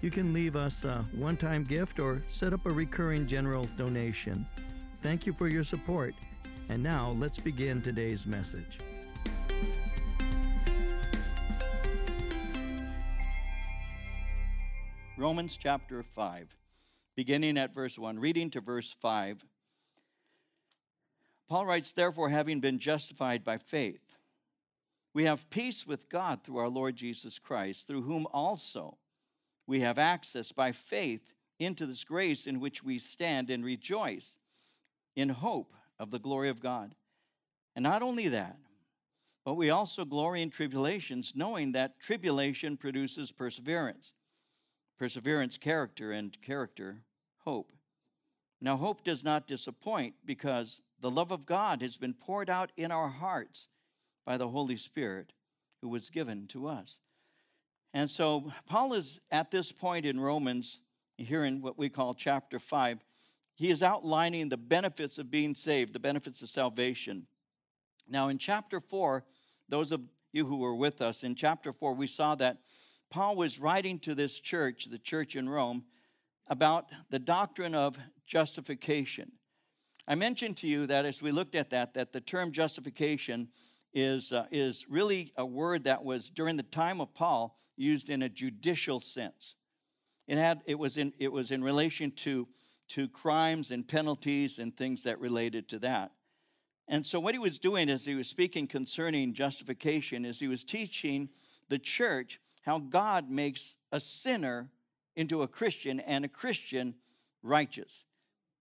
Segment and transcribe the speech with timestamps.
[0.00, 4.46] You can leave us a one time gift or set up a recurring general donation.
[5.02, 6.14] Thank you for your support.
[6.68, 8.78] And now let's begin today's message.
[15.16, 16.54] Romans chapter 5,
[17.16, 19.44] beginning at verse 1, reading to verse 5.
[21.48, 24.16] Paul writes, Therefore, having been justified by faith,
[25.12, 28.98] we have peace with God through our Lord Jesus Christ, through whom also
[29.68, 31.30] we have access by faith
[31.60, 34.36] into this grace in which we stand and rejoice
[35.14, 36.94] in hope of the glory of God.
[37.76, 38.56] And not only that,
[39.44, 44.12] but we also glory in tribulations, knowing that tribulation produces perseverance,
[44.98, 47.02] perseverance, character, and character,
[47.44, 47.72] hope.
[48.60, 52.90] Now, hope does not disappoint because the love of God has been poured out in
[52.90, 53.68] our hearts
[54.24, 55.32] by the Holy Spirit
[55.82, 56.98] who was given to us.
[57.98, 60.78] And so, Paul is at this point in Romans,
[61.16, 63.00] here in what we call chapter 5,
[63.56, 67.26] he is outlining the benefits of being saved, the benefits of salvation.
[68.08, 69.24] Now, in chapter 4,
[69.68, 70.02] those of
[70.32, 72.58] you who were with us, in chapter 4, we saw that
[73.10, 75.82] Paul was writing to this church, the church in Rome,
[76.46, 77.98] about the doctrine of
[78.28, 79.32] justification.
[80.06, 83.48] I mentioned to you that as we looked at that, that the term justification
[83.92, 88.22] is, uh, is really a word that was during the time of Paul used in
[88.22, 89.54] a judicial sense.
[90.26, 92.46] It, had, it, was, in, it was in relation to,
[92.88, 96.12] to crimes and penalties and things that related to that.
[96.88, 100.64] And so, what he was doing as he was speaking concerning justification is he was
[100.64, 101.28] teaching
[101.68, 104.70] the church how God makes a sinner
[105.14, 106.94] into a Christian and a Christian
[107.42, 108.04] righteous.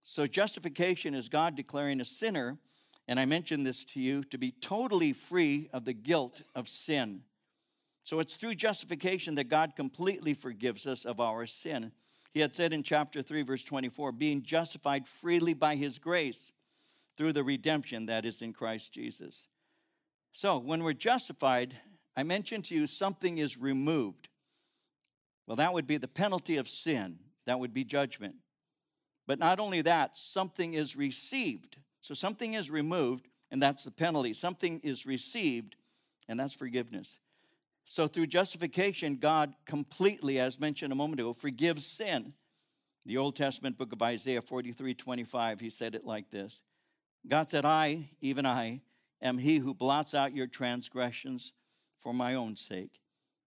[0.04, 2.58] So, justification is God declaring a sinner,
[3.08, 7.22] and I mention this to you, to be totally free of the guilt of sin.
[8.04, 11.92] So, it's through justification that God completely forgives us of our sin.
[12.34, 16.54] He had said in chapter 3, verse 24, being justified freely by his grace
[17.18, 19.48] through the redemption that is in Christ Jesus.
[20.34, 21.76] So, when we're justified,
[22.16, 24.30] I mentioned to you something is removed.
[25.48, 28.36] Well, that would be the penalty of sin, that would be judgment.
[29.26, 31.78] But not only that, something is received.
[32.02, 34.34] So something is removed, and that's the penalty.
[34.34, 35.76] Something is received,
[36.28, 37.20] and that's forgiveness.
[37.86, 42.34] So through justification, God completely, as mentioned a moment ago, forgives sin.
[43.06, 46.62] The Old Testament book of Isaiah 43 25, he said it like this
[47.28, 48.82] God said, I, even I,
[49.22, 51.54] am he who blots out your transgressions
[51.98, 53.00] for my own sake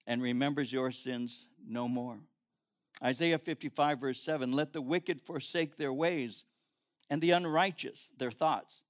[0.07, 2.19] and remembers your sins no more.
[3.03, 6.45] Isaiah 55, verse 7 Let the wicked forsake their ways,
[7.11, 8.83] and the unrighteous their thoughts.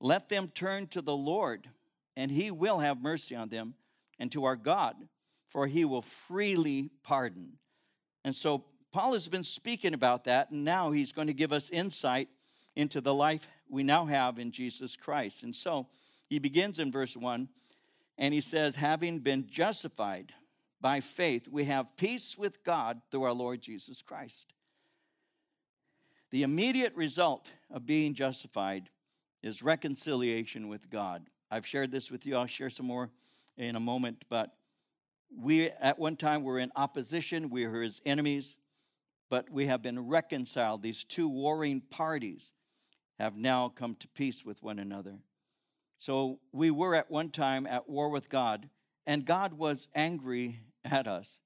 [0.00, 1.68] Let them turn to the Lord,
[2.16, 3.74] and he will have mercy on them,
[4.18, 4.96] and to our God,
[5.48, 7.52] for he will freely pardon.
[8.24, 11.70] And so Paul has been speaking about that, and now he's going to give us
[11.70, 12.28] insight
[12.74, 15.42] into the life we now have in Jesus Christ.
[15.42, 15.86] And so
[16.28, 17.48] he begins in verse 1,
[18.18, 20.32] and he says, Having been justified
[20.80, 24.52] by faith, we have peace with God through our Lord Jesus Christ.
[26.30, 28.90] The immediate result of being justified
[29.42, 31.28] is reconciliation with God.
[31.50, 32.36] I've shared this with you.
[32.36, 33.10] I'll share some more
[33.56, 34.56] in a moment, but
[35.34, 38.56] we at one time were in opposition, we were his enemies,
[39.30, 40.82] but we have been reconciled.
[40.82, 42.52] These two warring parties
[43.18, 45.18] have now come to peace with one another.
[45.98, 48.68] So we were at one time at war with God,
[49.06, 51.38] and God was angry at us.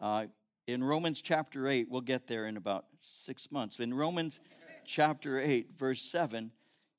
[0.00, 0.26] Uh,
[0.66, 3.80] in Romans chapter 8, we'll get there in about six months.
[3.80, 4.40] In Romans
[4.84, 6.50] chapter 8, verse 7,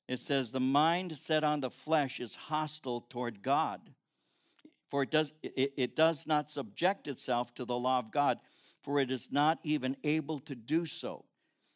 [0.08, 3.80] it says, The mind set on the flesh is hostile toward God,
[4.90, 8.38] for it does, it, it does not subject itself to the law of God,
[8.82, 11.24] for it is not even able to do so.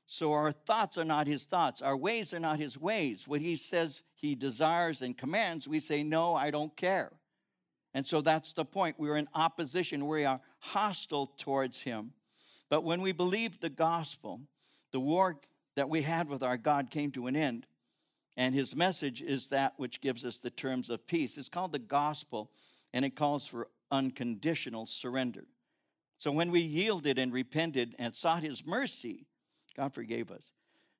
[0.06, 3.26] So our thoughts are not his thoughts, our ways are not his ways.
[3.26, 7.12] What he says he desires and commands, we say, No, I don't care.
[7.94, 8.98] And so that's the point.
[8.98, 12.12] We're in opposition, we are hostile towards him.
[12.68, 14.40] But when we believed the gospel,
[14.92, 15.40] the war
[15.76, 17.66] that we had with our God came to an end.
[18.36, 21.36] And his message is that which gives us the terms of peace.
[21.36, 22.50] It's called the gospel,
[22.92, 25.44] and it calls for unconditional surrender.
[26.18, 29.26] So when we yielded and repented and sought his mercy,
[29.76, 30.52] God forgave us.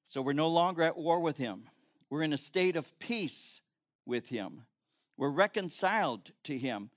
[0.09, 1.69] So we're no longer at war with him.
[2.09, 3.61] We're in a state of peace
[4.07, 4.63] with him.
[5.21, 6.89] We're reconciled to him.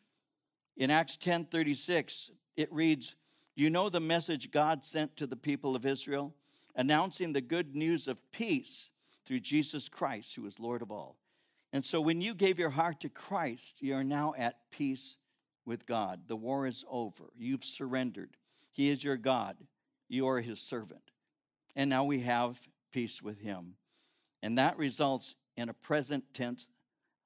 [0.78, 3.16] In Acts 10 36, it reads,
[3.54, 6.34] You know the message God sent to the people of Israel,
[6.74, 8.92] announcing the good news of peace
[9.26, 11.18] through Jesus Christ, who is Lord of all.
[11.74, 15.18] And so when you gave your heart to Christ, you are now at peace
[15.66, 16.22] with God.
[16.28, 17.26] The war is over.
[17.38, 18.38] You've surrendered.
[18.72, 19.58] He is your God.
[20.08, 21.12] You are his servant.
[21.76, 22.58] And now we have
[22.94, 23.74] peace with him.
[24.42, 26.70] And that results in a present tense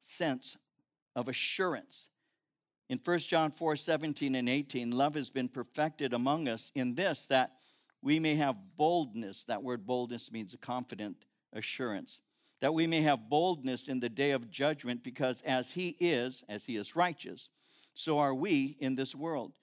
[0.02, 0.58] sense
[1.18, 2.08] of assurance.
[2.90, 7.26] In 1 John 4 17 and 18, love has been perfected among us in this,
[7.28, 7.54] that
[8.02, 9.44] we may have boldness.
[9.46, 11.18] That word boldness means a confident
[11.52, 12.22] assurance.
[12.62, 16.64] That we may have boldness in the day of judgment, because as he is, as
[16.64, 17.50] he is righteous,
[17.96, 19.54] so are we in this world.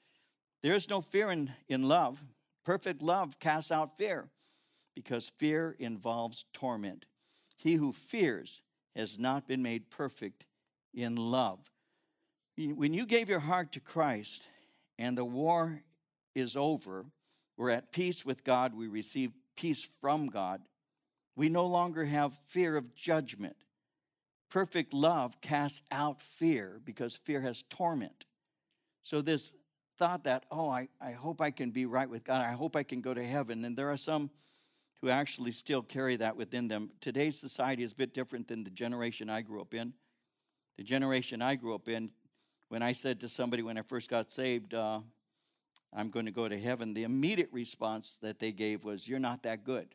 [0.62, 2.20] There is no fear in, in love.
[2.64, 4.28] Perfect love casts out fear,
[4.94, 7.06] because fear involves torment.
[7.56, 8.60] He who fears
[8.96, 10.44] has not been made perfect
[10.94, 11.58] in love.
[12.56, 14.42] When you gave your heart to Christ
[14.98, 15.82] and the war
[16.34, 17.04] is over,
[17.56, 20.60] we're at peace with God, we receive peace from God.
[21.36, 23.56] We no longer have fear of judgment.
[24.50, 28.24] Perfect love casts out fear because fear has torment.
[29.02, 29.52] So, this
[29.98, 32.84] thought that, oh, I, I hope I can be right with God, I hope I
[32.84, 33.64] can go to heaven.
[33.64, 34.30] And there are some
[35.00, 36.90] who actually still carry that within them.
[37.00, 39.92] Today's society is a bit different than the generation I grew up in.
[40.76, 42.10] The generation I grew up in,
[42.68, 45.00] when I said to somebody when I first got saved, uh,
[45.92, 49.44] I'm going to go to heaven, the immediate response that they gave was, You're not
[49.44, 49.94] that good.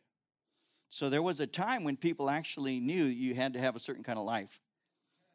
[0.88, 4.02] So there was a time when people actually knew you had to have a certain
[4.02, 4.60] kind of life.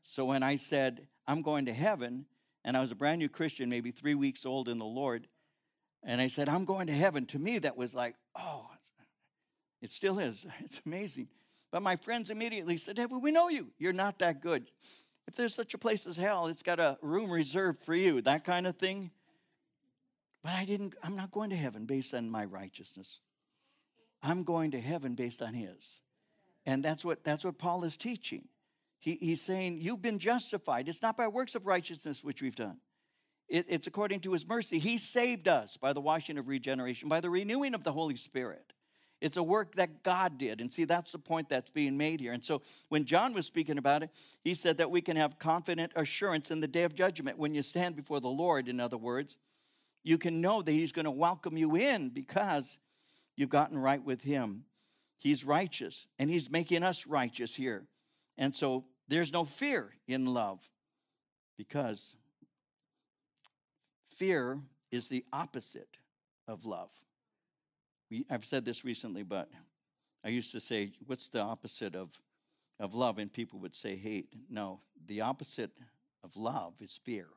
[0.03, 2.25] So when I said, I'm going to heaven,
[2.63, 5.27] and I was a brand new Christian, maybe three weeks old in the Lord,
[6.03, 8.67] and I said, I'm going to heaven, to me that was like, oh,
[9.81, 10.45] it still is.
[10.59, 11.27] It's amazing.
[11.71, 13.67] But my friends immediately said, hey, we know you.
[13.77, 14.69] You're not that good.
[15.27, 18.43] If there's such a place as hell, it's got a room reserved for you, that
[18.43, 19.11] kind of thing.
[20.43, 23.19] But I didn't, I'm not going to heaven based on my righteousness.
[24.21, 26.01] I'm going to heaven based on his.
[26.65, 28.47] And that's what that's what Paul is teaching.
[28.99, 30.89] He, he's saying, You've been justified.
[30.89, 32.77] It's not by works of righteousness which we've done.
[33.47, 34.79] It, it's according to his mercy.
[34.79, 38.73] He saved us by the washing of regeneration, by the renewing of the Holy Spirit.
[39.25, 40.61] It's a work that God did.
[40.61, 42.31] And see, that's the point that's being made here.
[42.31, 44.11] And so when John was speaking about it,
[44.43, 47.39] he said that we can have confident assurance in the day of judgment.
[47.39, 49.39] When you stand before the Lord, in other words,
[50.03, 52.77] you can know that he's going to welcome you in because
[53.35, 54.65] you've gotten right with him.
[55.17, 57.87] He's righteous, and he's making us righteous here.
[58.37, 60.59] And so there's no fear in love
[61.57, 62.13] because
[64.11, 64.59] fear
[64.91, 65.97] is the opposite
[66.47, 66.91] of love.
[68.29, 69.49] I've said this recently, but
[70.23, 72.09] I used to say, What's the opposite of,
[72.79, 73.17] of love?
[73.17, 74.29] And people would say hate.
[74.49, 75.71] No, the opposite
[76.23, 77.27] of love is fear.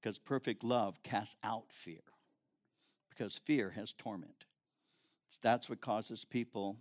[0.00, 2.02] Because perfect love casts out fear.
[3.10, 4.44] Because fear has torment.
[5.42, 6.76] That's what causes people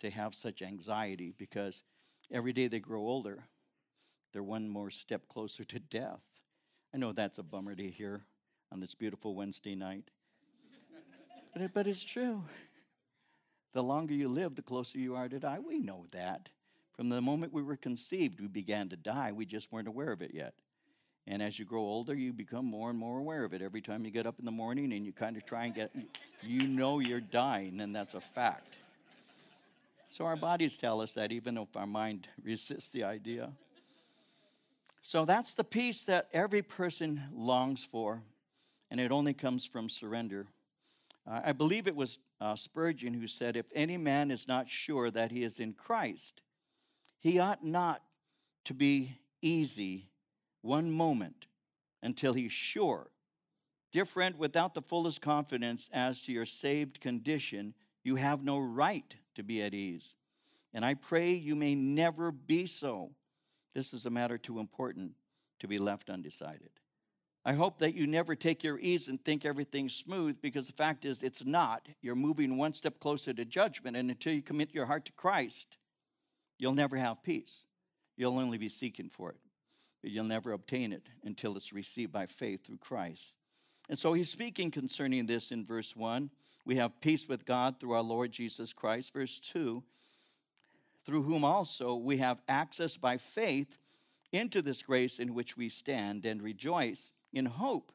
[0.00, 1.82] to have such anxiety because
[2.30, 3.44] every day they grow older,
[4.32, 6.20] they're one more step closer to death.
[6.94, 8.24] I know that's a bummer to hear
[8.72, 10.10] on this beautiful Wednesday night.
[11.52, 12.42] But, but it's true.
[13.72, 15.58] The longer you live, the closer you are to die.
[15.58, 16.48] We know that.
[16.96, 19.32] From the moment we were conceived, we began to die.
[19.32, 20.54] We just weren't aware of it yet.
[21.26, 23.62] And as you grow older, you become more and more aware of it.
[23.62, 25.90] Every time you get up in the morning and you kind of try and get,
[26.42, 28.74] you know you're dying, and that's a fact.
[30.08, 33.50] So our bodies tell us that, even if our mind resists the idea.
[35.02, 38.20] So that's the peace that every person longs for,
[38.90, 40.46] and it only comes from surrender.
[41.26, 45.10] Uh, I believe it was uh, Spurgeon who said, If any man is not sure
[45.10, 46.42] that he is in Christ,
[47.20, 48.02] he ought not
[48.64, 50.08] to be easy
[50.62, 51.46] one moment
[52.02, 53.10] until he's sure.
[53.92, 59.14] Dear friend, without the fullest confidence as to your saved condition, you have no right
[59.34, 60.14] to be at ease.
[60.74, 63.10] And I pray you may never be so.
[63.74, 65.12] This is a matter too important
[65.60, 66.70] to be left undecided.
[67.44, 71.04] I hope that you never take your ease and think everything's smooth because the fact
[71.04, 71.88] is it's not.
[72.00, 75.76] You're moving one step closer to judgment, and until you commit your heart to Christ,
[76.58, 77.64] you'll never have peace.
[78.16, 79.40] You'll only be seeking for it,
[80.02, 83.32] but you'll never obtain it until it's received by faith through Christ.
[83.88, 86.30] And so he's speaking concerning this in verse 1.
[86.64, 89.12] We have peace with God through our Lord Jesus Christ.
[89.12, 89.82] Verse 2
[91.04, 93.78] through whom also we have access by faith
[94.30, 97.92] into this grace in which we stand and rejoice in hope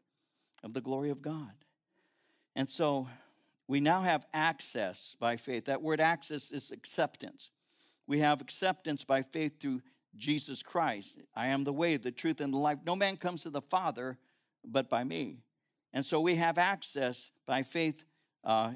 [0.63, 1.51] of the glory of God.
[2.55, 3.07] And so
[3.67, 5.65] we now have access by faith.
[5.65, 7.51] That word access is acceptance.
[8.07, 9.81] We have acceptance by faith through
[10.15, 11.15] Jesus Christ.
[11.35, 12.79] I am the way, the truth, and the life.
[12.85, 14.17] No man comes to the Father
[14.65, 15.37] but by me.
[15.93, 18.03] And so we have access by faith
[18.43, 18.73] uh,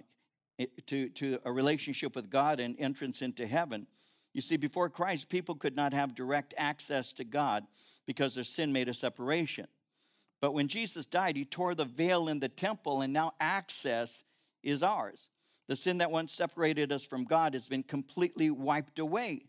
[0.88, 3.88] to, to a relationship with God and entrance into heaven.
[4.34, 7.66] You see, before Christ, people could not have direct access to God
[8.06, 9.68] because their sin made a separation.
[10.42, 14.24] But when Jesus died, he tore the veil in the temple, and now access
[14.64, 15.30] is ours.
[15.68, 19.46] The sin that once separated us from God has been completely wiped away.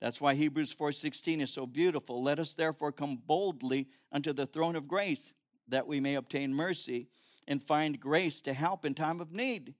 [0.00, 2.22] That's why Hebrews 4:16 is so beautiful.
[2.22, 5.34] Let us therefore come boldly unto the throne of grace
[5.68, 7.08] that we may obtain mercy
[7.46, 9.74] and find grace to help in time of need.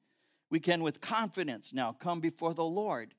[0.51, 3.15] We can with confidence now come before the Lord.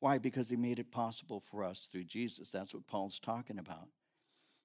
[0.00, 0.18] Why?
[0.18, 2.50] Because he made it possible for us through Jesus.
[2.50, 3.88] That's what Paul's talking about.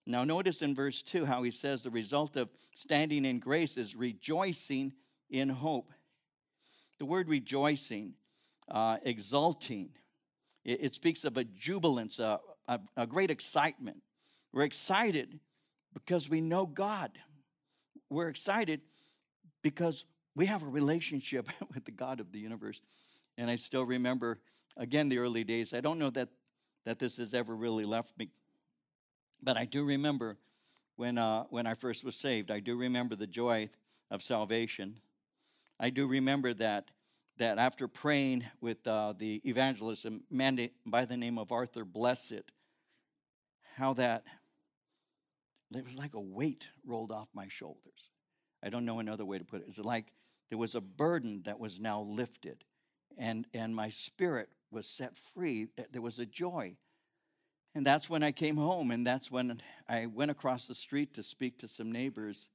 [0.09, 3.93] Now, notice in verse 2 how he says the result of standing in grace is
[3.93, 4.93] rejoicing
[5.29, 5.91] in hope.
[6.97, 8.13] The word rejoicing,
[8.71, 9.89] uh, exulting,
[10.63, 13.97] it, it, speaks of a jubilance, a, a, a great excitement.
[14.53, 15.41] We're excited
[15.93, 17.11] because we know God.
[18.09, 18.79] We're excited
[19.61, 22.79] because we have a relationship with the God of the universe.
[23.37, 24.39] And I still remember,
[24.77, 25.73] again, the early days.
[25.73, 26.29] I don't know that,
[26.85, 28.29] that this has ever really left me
[29.41, 30.37] but I do remember
[30.95, 33.69] when, uh, when I first was saved, I do remember the joy
[34.09, 34.99] of salvation.
[35.79, 36.89] I do remember that,
[37.37, 42.49] that after praying with uh, the evangelist, a man by the name of Arthur Blessitt,
[43.75, 44.23] how that
[45.75, 48.09] it was like a weight rolled off my shoulders.
[48.63, 49.67] I don't know another way to put it.
[49.67, 50.11] It's like
[50.49, 52.63] there was a burden that was now lifted,
[53.17, 55.67] and, and my spirit was set free.
[55.91, 56.77] There was a joy
[57.77, 61.21] and that's when I came home, and that's when I went across the street to
[61.21, 62.49] speak to some neighbors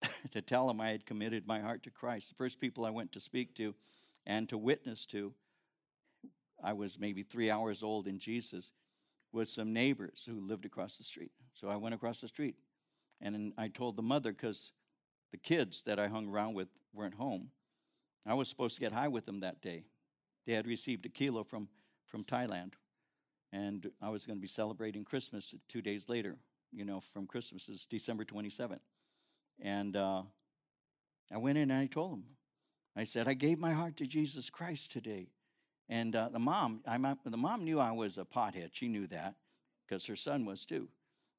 [0.30, 2.28] to tell them I had committed my heart to Christ.
[2.28, 3.74] The first people I went to speak to
[4.24, 5.34] and to witness to,
[6.62, 8.70] I was maybe three hours old in Jesus,
[9.32, 11.32] was some neighbors who lived across the street.
[11.54, 12.54] So I went across the street,
[13.20, 14.70] and I told the mother because
[15.32, 17.48] the kids that I hung around with weren't home.
[18.24, 19.82] I was supposed to get high with them that day.
[20.46, 21.66] They had received a kilo from,
[22.06, 22.74] from Thailand
[23.52, 26.36] and I was going to be celebrating Christmas two days later.
[26.72, 28.80] You know, from Christmas is December 27th,
[29.60, 30.22] and uh,
[31.30, 32.24] I went in and I told him,
[32.96, 35.28] I said, I gave my heart to Jesus Christ today,
[35.88, 38.70] and uh, the mom, I'm, the mom knew I was a pothead.
[38.72, 39.34] She knew that
[39.86, 40.88] because her son was too.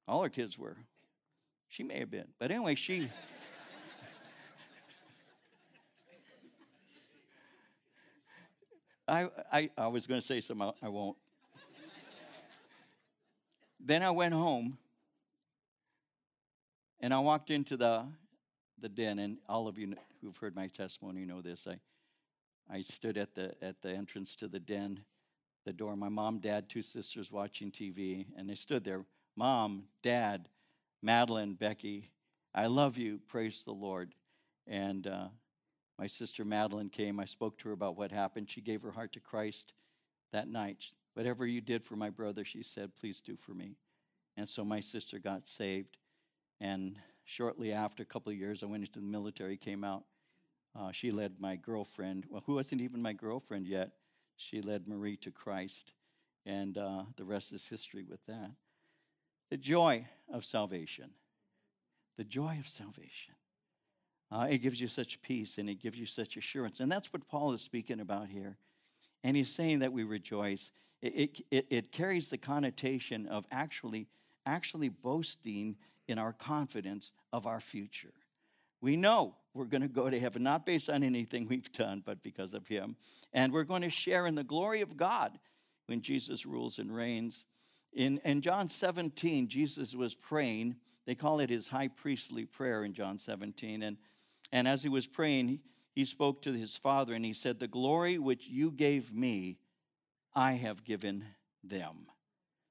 [0.08, 0.77] All her kids were.
[1.70, 3.10] She may have been, but anyway, she.
[9.08, 11.17] I, I, I was going to say something, I won't.
[13.85, 14.77] Then I went home
[17.01, 18.05] and I walked into the,
[18.79, 21.67] the den, and all of you who've heard my testimony know this.
[21.67, 21.79] I,
[22.73, 25.01] I stood at the, at the entrance to the den,
[25.65, 25.97] the door.
[25.97, 29.03] My mom, dad, two sisters watching TV, and they stood there.
[29.35, 30.47] Mom, dad,
[31.01, 32.09] Madeline, Becky,
[32.55, 33.19] I love you.
[33.27, 34.13] Praise the Lord.
[34.65, 35.27] And uh,
[35.99, 37.19] my sister Madeline came.
[37.19, 38.49] I spoke to her about what happened.
[38.49, 39.73] She gave her heart to Christ
[40.31, 40.85] that night.
[41.13, 43.77] Whatever you did for my brother, she said, please do for me.
[44.38, 45.98] And so my sister got saved.
[46.60, 50.03] And shortly after, a couple of years, I went into the military, came out.
[50.75, 53.91] Uh, she led my girlfriend, well, who wasn't even my girlfriend yet,
[54.38, 55.93] she led Marie to Christ.
[56.46, 58.51] And uh, the rest is history with that.
[59.51, 61.12] The joy of salvation.
[62.17, 63.36] The joy of salvation.
[64.32, 66.79] Uh, it gives you such peace and it gives you such assurance.
[66.79, 68.58] And that's what Paul is speaking about here.
[69.23, 70.71] And he's saying that we rejoice
[71.03, 74.07] it, it, it carries the connotation of actually,
[74.45, 75.75] actually boasting
[76.07, 78.13] in our confidence of our future.
[78.79, 82.23] We know we're going to go to heaven, not based on anything we've done, but
[82.23, 82.95] because of Him.
[83.33, 85.37] And we're going to share in the glory of God
[85.87, 87.45] when Jesus rules and reigns.
[87.91, 90.77] In, in John 17, Jesus was praying.
[91.05, 93.83] They call it his high priestly prayer in John 17.
[93.83, 93.97] And,
[94.53, 95.59] and as he was praying,
[95.93, 99.57] he spoke to his Father and he said, The glory which you gave me,
[100.35, 101.25] I have given
[101.63, 102.07] them.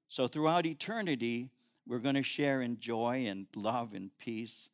[0.08, 1.50] So throughout eternity,
[1.86, 4.68] we're going to share in joy and love and peace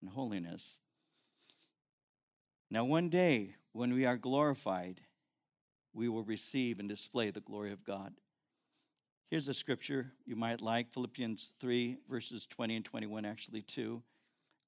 [0.00, 0.78] and holiness.
[2.70, 5.00] Now, one day when we are glorified,
[5.92, 8.14] we will receive and display the glory of God.
[9.28, 14.02] Here's a scripture you might like Philippians 3, verses 20 and 21, actually, too.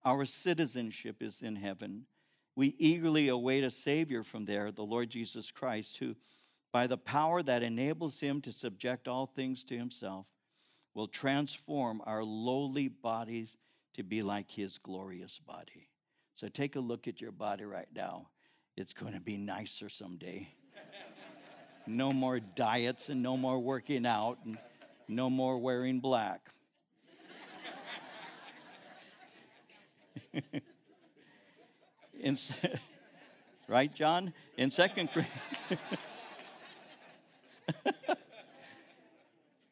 [0.04, 2.06] Our citizenship is in heaven.
[2.54, 6.14] We eagerly await a Savior from there, the Lord Jesus Christ, who
[6.72, 10.26] by the power that enables him to subject all things to himself,
[10.94, 13.56] will transform our lowly bodies
[13.94, 15.88] to be like his glorious body.
[16.34, 18.28] So take a look at your body right now.
[18.76, 20.48] It's going to be nicer someday.
[21.86, 24.56] no more diets and no more working out and
[25.08, 26.48] no more wearing black.
[32.22, 32.38] In,
[33.68, 34.32] right, John?
[34.56, 35.10] In Second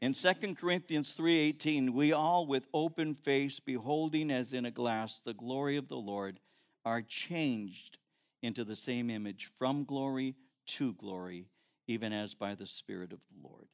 [0.01, 5.35] In 2 Corinthians 3:18, we all with open face beholding as in a glass the
[5.35, 6.41] glory of the Lord
[6.85, 7.99] are changed
[8.43, 10.35] into the same image from glory
[10.67, 11.47] to glory,
[11.87, 13.69] even as by the Spirit of the Lord.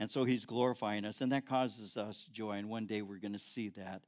[0.00, 2.52] And so he's glorifying us, and that causes us joy.
[2.52, 4.02] And one day we're going to see that,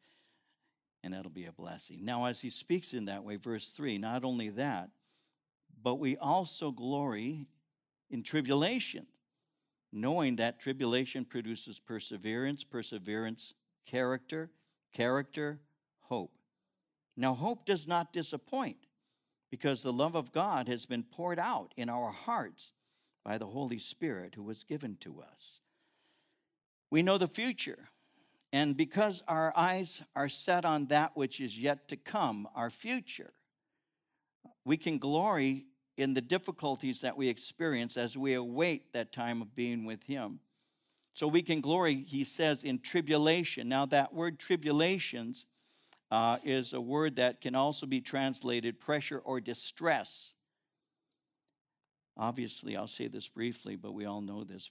[1.03, 2.05] and that'll be a blessing.
[2.05, 4.91] Now, as he speaks in that way, verse 3, not only that,
[5.83, 7.47] but we also glory
[8.11, 9.07] in tribulation,
[9.93, 13.55] knowing that tribulation produces perseverance, perseverance,
[13.87, 14.51] character,
[14.93, 15.61] character,
[16.01, 16.33] hope.
[17.17, 18.77] Now, hope does not disappoint
[19.51, 22.73] because the love of God has been poured out in our hearts
[23.25, 25.61] by the Holy Spirit who was given to us.
[26.91, 27.91] We know the future,
[28.53, 33.33] and because our eyes are set on that which is yet to come, our future,
[34.65, 39.55] we can glory in the difficulties that we experience as we await that time of
[39.55, 40.41] being with Him.
[41.13, 43.69] So we can glory, he says, in tribulation.
[43.69, 45.47] Now, that word tribulations
[46.13, 50.33] uh, is a word that can also be translated pressure or distress.
[52.17, 54.71] Obviously, I'll say this briefly, but we all know this.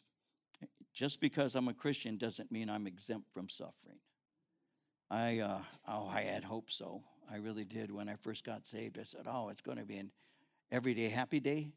[0.98, 4.00] Just because I'm a Christian doesn't mean I'm exempt from suffering.
[5.12, 7.04] I, uh, oh, I had hope so.
[7.32, 8.98] I really did when I first got saved.
[8.98, 10.10] I said, oh, it's going to be an
[10.72, 11.72] everyday happy day.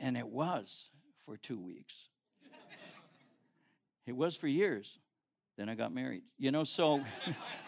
[0.00, 0.86] And it was
[1.26, 2.08] for two weeks.
[4.06, 4.98] it was for years.
[5.58, 6.22] Then I got married.
[6.38, 7.04] You know, so.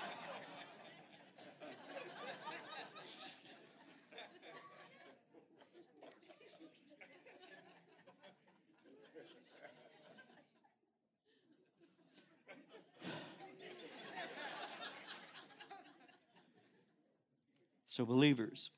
[18.08, 18.70] believers,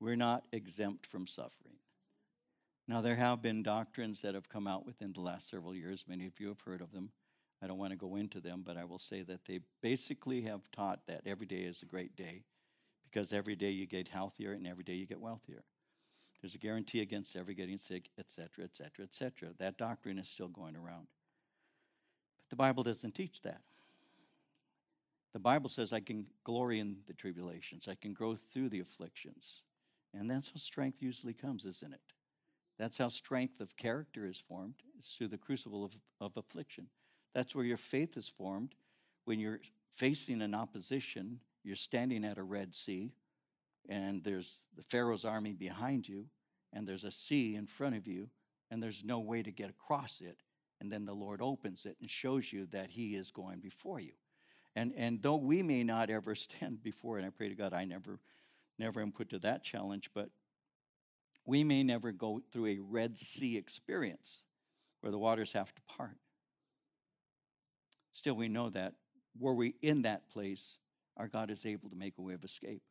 [0.00, 1.76] we're not exempt from suffering.
[2.88, 6.04] Now, there have been doctrines that have come out within the last several years.
[6.08, 7.10] Many of you have heard of them.
[7.62, 10.68] I don't want to go into them, but I will say that they basically have
[10.72, 12.42] taught that every day is a great day
[13.04, 15.62] because every day you get healthier and every day you get wealthier.
[16.40, 19.50] There's a guarantee against ever getting sick, etc., etc., etc.
[19.58, 21.06] That doctrine is still going around.
[22.40, 23.60] But the Bible doesn't teach that.
[25.32, 29.62] The Bible says I can glory in the tribulations, I can grow through the afflictions.
[30.14, 32.00] And that's how strength usually comes, isn't it?
[32.78, 36.86] That's how strength of character is formed, it's through the crucible of, of affliction.
[37.34, 38.74] That's where your faith is formed
[39.24, 39.60] when you're
[39.96, 43.12] facing an opposition, you're standing at a Red Sea,
[43.88, 46.26] and there's the Pharaoh's army behind you,
[46.72, 48.28] and there's a sea in front of you,
[48.70, 50.38] and there's no way to get across it.
[50.80, 54.12] And then the Lord opens it and shows you that He is going before you.
[54.74, 57.84] And, and though we may not ever stand before, and I pray to God I
[57.84, 58.18] never,
[58.78, 60.30] never am put to that challenge, but
[61.44, 64.42] we may never go through a Red Sea experience
[65.00, 66.16] where the waters have to part.
[68.12, 68.94] Still, we know that
[69.38, 70.78] were we in that place,
[71.16, 72.82] our God is able to make a way of escape.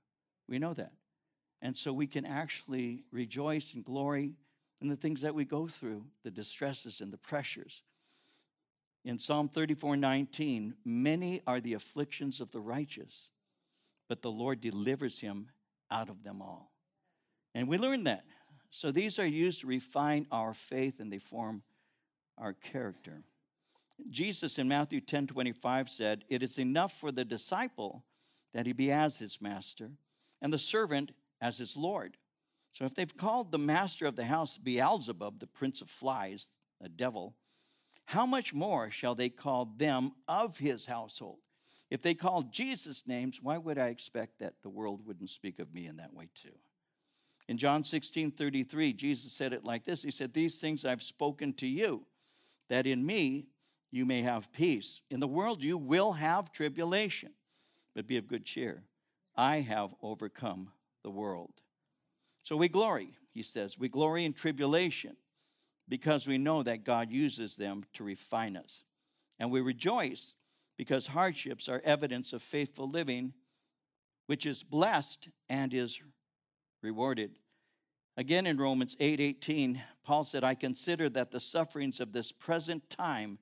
[0.47, 0.91] We know that.
[1.61, 4.33] And so we can actually rejoice and glory
[4.81, 7.83] in the things that we go through, the distresses and the pressures.
[9.03, 13.29] In Psalm 34 19, many are the afflictions of the righteous,
[14.07, 15.49] but the Lord delivers him
[15.89, 16.71] out of them all.
[17.53, 18.23] And we learn that.
[18.69, 21.63] So these are used to refine our faith and they form
[22.37, 23.23] our character.
[24.09, 28.03] Jesus in Matthew 10 25 said, It is enough for the disciple
[28.53, 29.91] that he be as his master,
[30.41, 32.17] and the servant as his Lord.
[32.73, 36.49] So if they've called the master of the house Beelzebub, the prince of flies,
[36.81, 37.35] a devil,
[38.11, 41.39] how much more shall they call them of his household?
[41.89, 45.73] If they called Jesus names, why would I expect that the world wouldn't speak of
[45.73, 46.51] me in that way too?
[47.47, 51.53] In John 16 33, Jesus said it like this He said, These things I've spoken
[51.53, 52.05] to you,
[52.67, 53.47] that in me
[53.91, 54.99] you may have peace.
[55.09, 57.31] In the world you will have tribulation,
[57.95, 58.83] but be of good cheer.
[59.37, 60.69] I have overcome
[61.03, 61.53] the world.
[62.43, 63.79] So we glory, he says.
[63.79, 65.15] We glory in tribulation
[65.91, 68.81] because we know that God uses them to refine us.
[69.39, 70.35] And we rejoice
[70.77, 73.33] because hardships are evidence of faithful living,
[74.27, 75.99] which is blessed and is
[76.81, 77.37] rewarded.
[78.15, 83.37] Again in Romans 8:18, Paul said, "I consider that the sufferings of this present time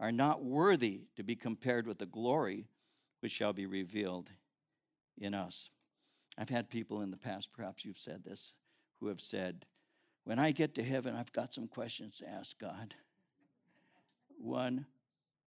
[0.00, 2.66] are not worthy to be compared with the glory
[3.20, 4.32] which shall be revealed
[5.16, 5.70] in us.
[6.36, 8.54] I've had people in the past, perhaps you've said this,
[8.98, 9.64] who have said,
[10.28, 12.94] When I get to heaven, I've got some questions to ask God.
[14.38, 14.84] One,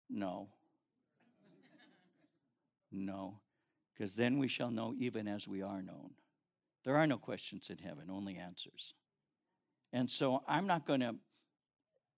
[0.10, 0.48] no.
[2.92, 3.36] No,
[3.94, 6.16] because then we shall know even as we are known.
[6.84, 8.96] There are no questions in heaven, only answers.
[9.94, 11.14] And so I'm not going to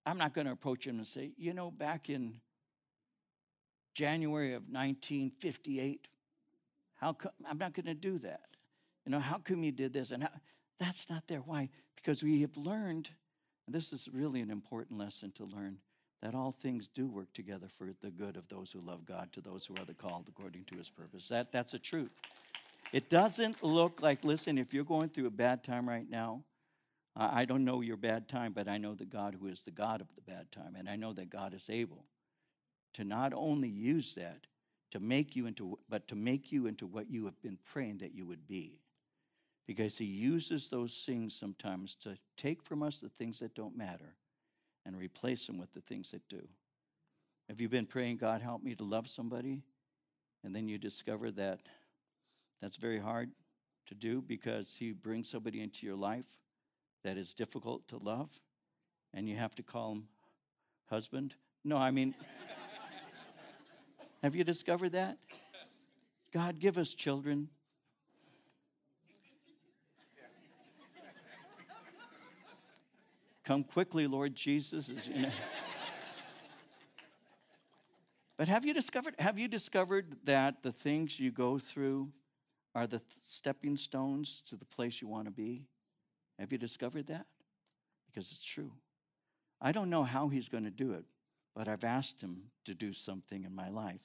[0.06, 2.40] I'm not going to approach him and say, you know, back in
[3.92, 6.08] January of 1958,
[6.94, 8.46] how come I'm not going to do that?
[9.04, 10.12] You know, how come you did this?
[10.12, 10.30] And how,
[10.78, 11.40] that's not there.
[11.40, 11.68] Why?
[11.96, 13.10] Because we have learned,
[13.66, 15.78] and this is really an important lesson to learn,
[16.22, 19.40] that all things do work together for the good of those who love God, to
[19.40, 21.28] those who are the called according to his purpose.
[21.28, 22.10] That, that's a truth.
[22.92, 26.42] It doesn't look like, listen, if you're going through a bad time right now,
[27.16, 30.00] I don't know your bad time, but I know the God who is the God
[30.00, 30.74] of the bad time.
[30.76, 32.04] And I know that God is able
[32.94, 34.46] to not only use that
[34.90, 38.14] to make you into, but to make you into what you have been praying that
[38.14, 38.80] you would be.
[39.66, 44.14] Because he uses those things sometimes to take from us the things that don't matter
[44.84, 46.46] and replace them with the things that do.
[47.48, 49.62] Have you been praying, God, help me to love somebody?
[50.42, 51.60] And then you discover that
[52.60, 53.30] that's very hard
[53.86, 56.26] to do because he brings somebody into your life
[57.02, 58.30] that is difficult to love,
[59.12, 60.04] and you have to call him
[60.86, 61.34] husband.
[61.64, 62.14] No, I mean,
[64.22, 65.18] have you discovered that?
[66.32, 67.48] God, give us children.
[73.44, 74.88] Come quickly, Lord Jesus.
[75.06, 75.30] You know.
[78.38, 82.10] but have you discovered have you discovered that the things you go through
[82.74, 85.66] are the stepping stones to the place you want to be?
[86.38, 87.26] Have you discovered that?
[88.06, 88.72] Because it's true.
[89.60, 91.04] I don't know how he's going to do it,
[91.54, 94.00] but I've asked him to do something in my life.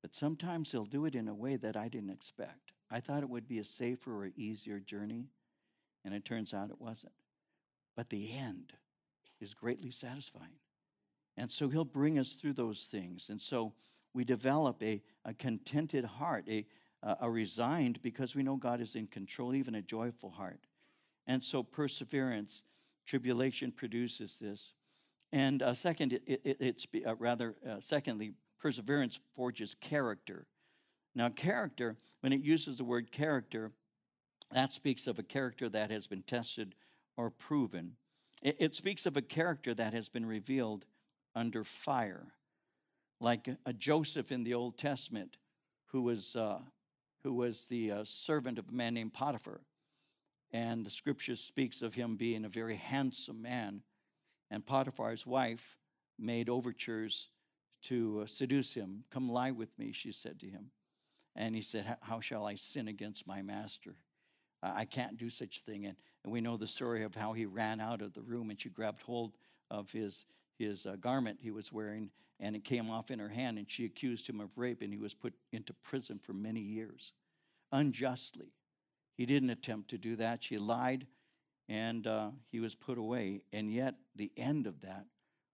[0.00, 2.72] But sometimes he'll do it in a way that I didn't expect.
[2.90, 5.26] I thought it would be a safer or easier journey,
[6.04, 7.12] and it turns out it wasn't.
[7.98, 8.74] But the end
[9.40, 10.54] is greatly satisfying.
[11.36, 13.28] And so he'll bring us through those things.
[13.28, 13.72] And so
[14.14, 16.64] we develop a, a contented heart, a,
[17.02, 20.60] a resigned because we know God is in control, even a joyful heart.
[21.26, 22.62] And so perseverance,
[23.04, 24.74] tribulation produces this.
[25.32, 28.30] And uh, second, it, it, it's uh, rather, uh, secondly,
[28.60, 30.46] perseverance forges character.
[31.16, 33.72] Now, character, when it uses the word character,
[34.52, 36.76] that speaks of a character that has been tested
[37.18, 37.96] or proven.
[38.40, 40.86] It, it speaks of a character that has been revealed
[41.34, 42.28] under fire,
[43.20, 45.36] like a Joseph in the Old Testament,
[45.86, 46.60] who was, uh,
[47.24, 49.60] who was the uh, servant of a man named Potiphar.
[50.52, 53.82] And the scripture speaks of him being a very handsome man.
[54.50, 55.76] And Potiphar's wife
[56.18, 57.28] made overtures
[57.82, 59.04] to uh, seduce him.
[59.10, 60.70] Come lie with me, she said to him.
[61.36, 63.94] And he said, How shall I sin against my master?
[64.62, 65.86] I can't do such a thing.
[65.86, 68.60] And, and we know the story of how he ran out of the room and
[68.60, 69.32] she grabbed hold
[69.70, 70.24] of his,
[70.58, 73.84] his uh, garment he was wearing and it came off in her hand and she
[73.84, 77.12] accused him of rape and he was put into prison for many years
[77.72, 78.52] unjustly.
[79.16, 80.42] He didn't attempt to do that.
[80.42, 81.06] She lied
[81.68, 83.42] and uh, he was put away.
[83.52, 85.04] And yet, the end of that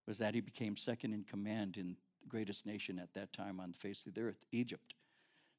[0.06, 3.72] was that he became second in command in the greatest nation at that time on
[3.72, 4.94] the face of the earth, Egypt.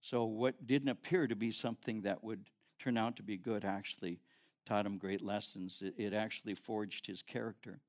[0.02, 2.46] So, what didn't appear to be something that would
[2.80, 4.20] turn out to be good actually
[4.66, 5.82] taught him great lessons.
[5.82, 7.80] It, it actually forged his character.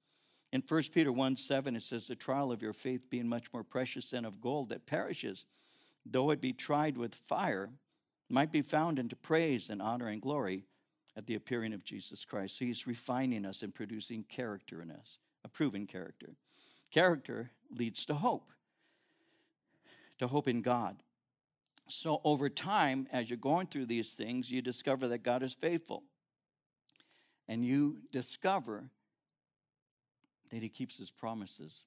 [0.53, 3.64] In 1 Peter 1 7, it says, The trial of your faith being much more
[3.64, 5.44] precious than of gold that perishes,
[6.05, 7.70] though it be tried with fire
[8.29, 10.64] might be found into praise and honor and glory
[11.16, 12.59] at the appearing of Jesus Christ.
[12.59, 16.35] So he's refining us and producing character in us, a proven character.
[16.90, 18.51] Character leads to hope,
[20.18, 20.96] to hope in God.
[21.88, 26.03] So over time, as you're going through these things, you discover that God is faithful.
[27.49, 28.90] And you discover
[30.51, 31.87] that he keeps his promises.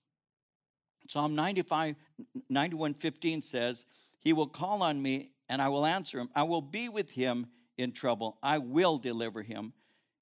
[1.07, 1.95] Psalm 95,
[2.49, 3.85] 91 15 says,
[4.19, 6.29] He will call on me and I will answer him.
[6.35, 8.37] I will be with him in trouble.
[8.43, 9.73] I will deliver him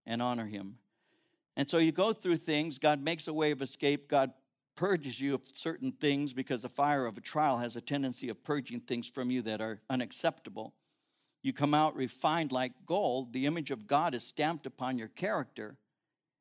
[0.06, 0.78] and honor him.
[1.56, 4.32] And so you go through things, God makes a way of escape, God
[4.78, 8.42] purges you of certain things because the fire of a trial has a tendency of
[8.46, 10.74] purging things from you that are unacceptable.
[11.44, 13.34] You come out refined like gold.
[13.34, 15.76] The image of God is stamped upon your character.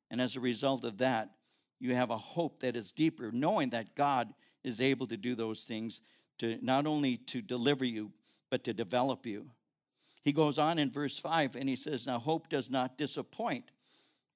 [0.09, 1.31] And as a result of that,
[1.79, 5.65] you have a hope that is deeper, knowing that God is able to do those
[5.65, 6.01] things
[6.39, 8.11] to not only to deliver you,
[8.49, 9.47] but to develop you.
[10.23, 13.65] He goes on in verse 5 and he says, Now hope does not disappoint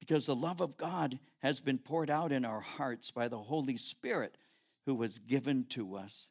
[0.02, 3.78] because the love of God has been poured out in our hearts by the Holy
[3.78, 4.36] Spirit
[4.86, 6.28] who was given to us.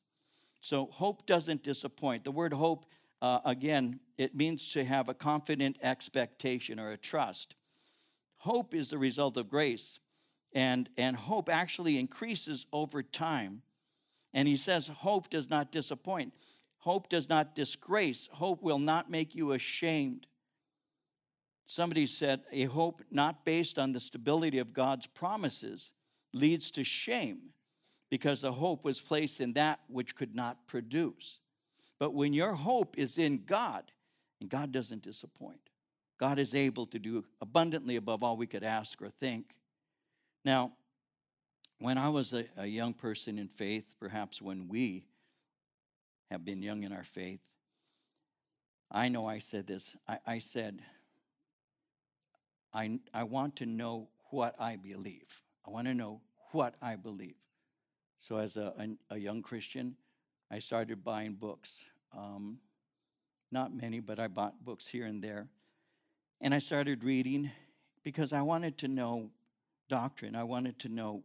[0.60, 2.24] So hope doesn't disappoint.
[2.24, 2.84] The word hope
[3.22, 7.54] uh, again, it means to have a confident expectation or a trust.
[8.38, 9.98] Hope is the result of grace,
[10.54, 13.62] and, and hope actually increases over time.
[14.32, 16.32] And he says, Hope does not disappoint,
[16.78, 20.26] hope does not disgrace, hope will not make you ashamed.
[21.70, 25.92] Somebody said, A hope not based on the stability of God's promises
[26.32, 27.50] leads to shame
[28.10, 31.38] because the hope was placed in that which could not produce.
[32.00, 33.92] But when your hope is in God,
[34.40, 35.60] and God doesn't disappoint,
[36.18, 39.56] God is able to do abundantly above all we could ask or think.
[40.44, 40.72] Now,
[41.78, 45.04] when I was a, a young person in faith, perhaps when we
[46.32, 47.42] have been young in our faith,
[48.90, 49.94] I know I said this.
[50.08, 50.82] I, I said,
[52.72, 55.42] I, I want to know what I believe.
[55.66, 56.20] I want to know
[56.52, 57.34] what I believe.
[58.18, 59.96] So, as a, a, a young Christian,
[60.50, 61.84] I started buying books.
[62.16, 62.58] Um,
[63.52, 65.48] not many, but I bought books here and there.
[66.40, 67.50] And I started reading
[68.02, 69.30] because I wanted to know
[69.88, 70.36] doctrine.
[70.36, 71.22] I wanted to know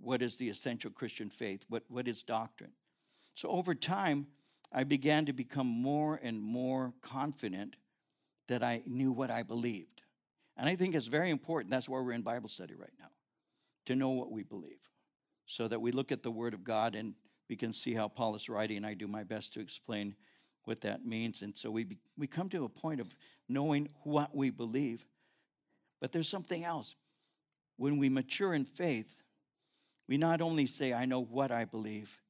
[0.00, 2.72] what is the essential Christian faith, what, what is doctrine.
[3.34, 4.26] So over time,
[4.72, 7.76] I began to become more and more confident
[8.48, 9.97] that I knew what I believed.
[10.58, 11.70] And I think it's very important.
[11.70, 13.10] That's why we're in Bible study right now,
[13.86, 14.80] to know what we believe,
[15.46, 17.14] so that we look at the Word of God and
[17.48, 18.78] we can see how Paul is writing.
[18.78, 20.16] And I do my best to explain
[20.64, 21.42] what that means.
[21.42, 23.06] And so we, be, we come to a point of
[23.48, 25.06] knowing what we believe.
[26.00, 26.94] But there's something else.
[27.76, 29.22] When we mature in faith,
[30.08, 32.20] we not only say, I know what I believe,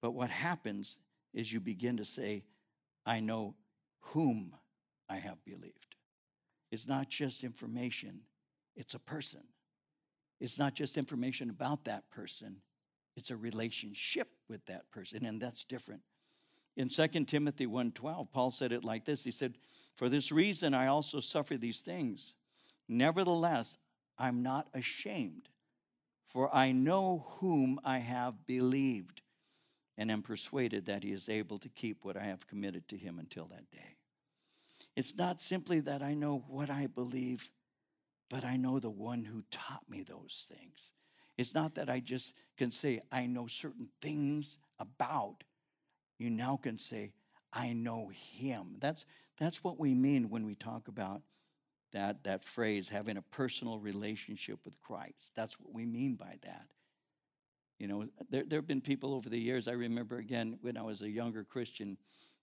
[0.00, 0.98] but what happens
[1.34, 2.44] is you begin to say,
[3.04, 3.54] I know
[4.00, 4.54] whom
[5.08, 5.89] I have believed.
[6.70, 8.20] It's not just information,
[8.76, 9.42] it's a person.
[10.38, 12.62] It's not just information about that person,
[13.16, 16.02] it's a relationship with that person, and that's different.
[16.76, 19.24] In 2 Timothy 1:12, Paul said it like this.
[19.24, 19.58] He said,
[19.96, 22.34] "For this reason I also suffer these things.
[22.88, 23.78] Nevertheless,
[24.16, 25.48] I'm not ashamed,
[26.26, 29.22] for I know whom I have believed,
[29.98, 33.18] and am persuaded that he is able to keep what I have committed to him
[33.18, 33.96] until that day."
[34.96, 37.50] It's not simply that I know what I believe,
[38.28, 40.90] but I know the one who taught me those things.
[41.38, 45.44] It's not that I just can say I know certain things about
[46.20, 47.12] you now can say,
[47.50, 48.76] I know him.
[48.78, 49.06] That's,
[49.38, 51.22] that's what we mean when we talk about
[51.92, 55.32] that, that phrase, having a personal relationship with Christ.
[55.34, 56.66] That's what we mean by that.
[57.78, 60.82] You know, there, there have been people over the years, I remember again when I
[60.82, 61.96] was a younger Christian,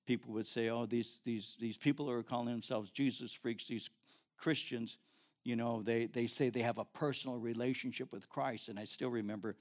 [0.08, 3.90] people would say, oh, these, these, these people who are calling themselves Jesus freaks, these
[4.38, 4.98] Christians,
[5.44, 8.70] you know, they, they say they have a personal relationship with Christ.
[8.70, 9.56] And I still remember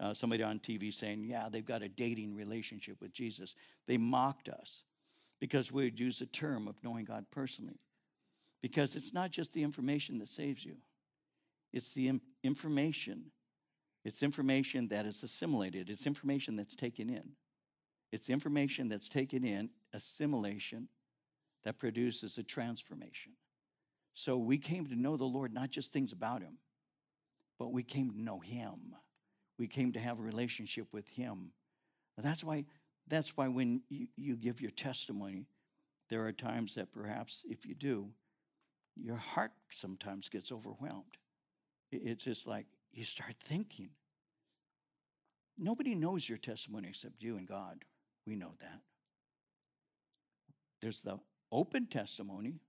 [0.00, 3.56] uh, somebody on TV saying, yeah, they've got a dating relationship with Jesus.
[3.86, 4.84] They mocked us
[5.40, 7.80] because we would use the term of knowing God personally.
[8.62, 10.76] Because it's not just the information that saves you,
[11.72, 13.26] it's the information.
[14.04, 17.32] It's information that is assimilated, it's information that's taken in.
[18.10, 20.88] It's information that's taken in, assimilation,
[21.64, 23.32] that produces a transformation.
[24.14, 26.58] So we came to know the Lord, not just things about Him,
[27.58, 28.94] but we came to know Him
[29.58, 31.50] we came to have a relationship with him.
[32.16, 32.64] That's why,
[33.08, 35.46] that's why when you, you give your testimony,
[36.08, 38.08] there are times that perhaps if you do,
[38.96, 41.16] your heart sometimes gets overwhelmed.
[41.90, 43.90] It's just like you start thinking.
[45.56, 47.84] Nobody knows your testimony except you and God.
[48.26, 48.80] We know that.
[50.80, 51.18] There's the
[51.50, 52.60] open testimony,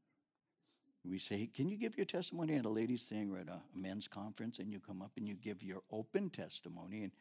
[1.05, 4.07] we say, Can you give your testimony at a ladies' thing or at a men's
[4.07, 4.59] conference?
[4.59, 7.03] And you come up and you give your open testimony.
[7.03, 7.11] And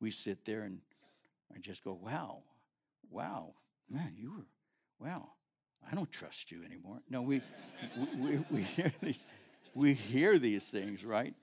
[0.00, 0.78] we sit there and
[1.54, 2.42] I just go, Wow,
[3.10, 3.54] wow,
[3.90, 4.46] man, you were,
[5.06, 5.30] wow,
[5.90, 7.00] I don't trust you anymore.
[7.08, 7.42] No, we,
[7.96, 9.26] we, we, we, hear these,
[9.74, 11.34] we hear these things, right?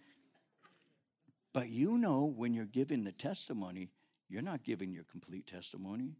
[1.53, 3.89] But you know when you're giving the testimony,
[4.29, 6.13] you're not giving your complete testimony.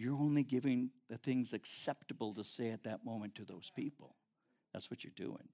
[0.00, 4.16] You're only giving the things acceptable to say at that moment to those people.
[4.72, 5.46] That's what you're doing.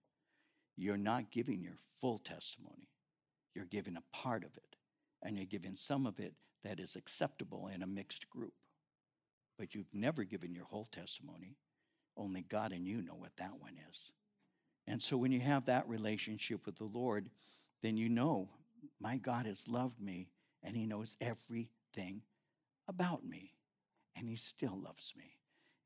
[0.77, 2.87] You're not giving your full testimony,
[3.57, 4.77] you're giving a part of it,
[5.21, 6.33] and you're giving some of it
[6.63, 8.53] that is acceptable in a mixed group.
[9.59, 11.57] But you've never given your whole testimony.
[12.17, 14.13] Only God and you know what that one is.
[14.87, 17.31] And so when you have that relationship with the Lord,
[17.83, 18.49] then you know
[19.01, 20.29] my God has loved me
[20.63, 22.23] and he knows everything
[22.87, 23.56] about me
[24.16, 25.37] and he still loves me.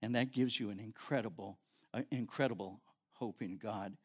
[0.03, 1.59] And that gives you an incredible,
[1.93, 2.81] uh, incredible
[3.13, 3.97] hope in God.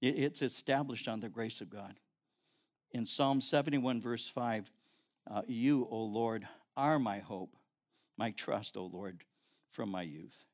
[0.00, 1.94] It's established on the grace of God.
[2.92, 4.70] In Psalm 71, verse 5,
[5.30, 7.54] uh, you, O Lord, are my hope,
[8.16, 9.24] my trust, O Lord,
[9.70, 10.44] from my youth.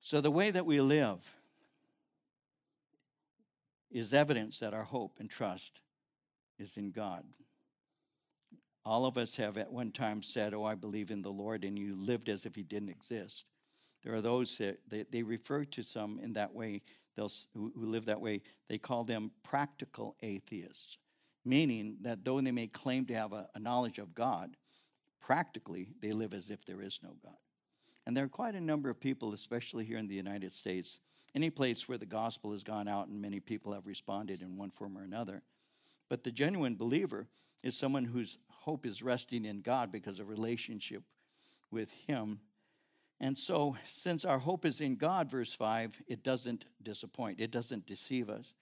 [0.00, 1.20] So the way that we live
[3.90, 5.80] is evidence that our hope and trust
[6.58, 7.24] is in God.
[8.84, 11.78] All of us have at one time said, Oh, I believe in the Lord, and
[11.78, 13.44] you lived as if He didn't exist.
[14.02, 16.82] There are those that they, they refer to some in that way,
[17.16, 18.42] they'll, who, live that way.
[18.68, 20.98] They call them practical atheists,
[21.44, 24.56] meaning that though they may claim to have a, a knowledge of God,
[25.20, 27.36] practically they live as if there is no God.
[28.06, 31.00] And there are quite a number of people, especially here in the United States,
[31.34, 34.70] any place where the gospel has gone out and many people have responded in one
[34.70, 35.42] form or another.
[36.08, 37.26] But the genuine believer
[37.62, 41.02] is someone whose hope is resting in God because of relationship
[41.70, 42.40] with Him.
[43.20, 47.86] And so, since our hope is in God, verse 5, it doesn't disappoint, it doesn't
[47.86, 48.54] deceive us.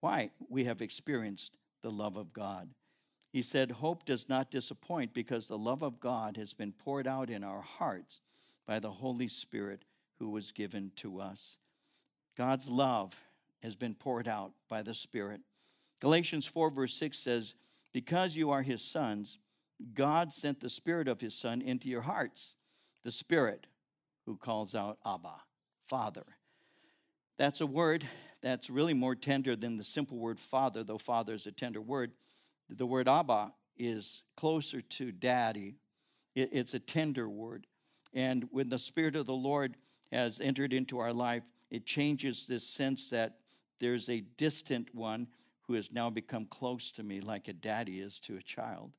[0.00, 0.30] Why?
[0.48, 2.68] We have experienced the love of God.
[3.32, 7.30] He said, Hope does not disappoint because the love of God has been poured out
[7.30, 8.20] in our hearts
[8.66, 9.84] by the Holy Spirit
[10.18, 11.56] who was given to us.
[12.36, 13.14] God's love
[13.62, 15.40] has been poured out by the Spirit.
[16.02, 17.54] Galatians 4, verse 6 says,
[17.92, 19.38] Because you are his sons,
[19.94, 22.56] God sent the Spirit of his Son into your hearts,
[23.04, 23.68] the Spirit
[24.26, 25.36] who calls out Abba,
[25.86, 26.24] Father.
[27.38, 28.04] That's a word
[28.40, 32.10] that's really more tender than the simple word Father, though Father is a tender word.
[32.68, 35.76] The word Abba is closer to daddy,
[36.34, 37.68] it's a tender word.
[38.12, 39.76] And when the Spirit of the Lord
[40.10, 43.36] has entered into our life, it changes this sense that
[43.78, 45.28] there's a distant one
[45.72, 48.92] who has now become close to me like a daddy is to a child.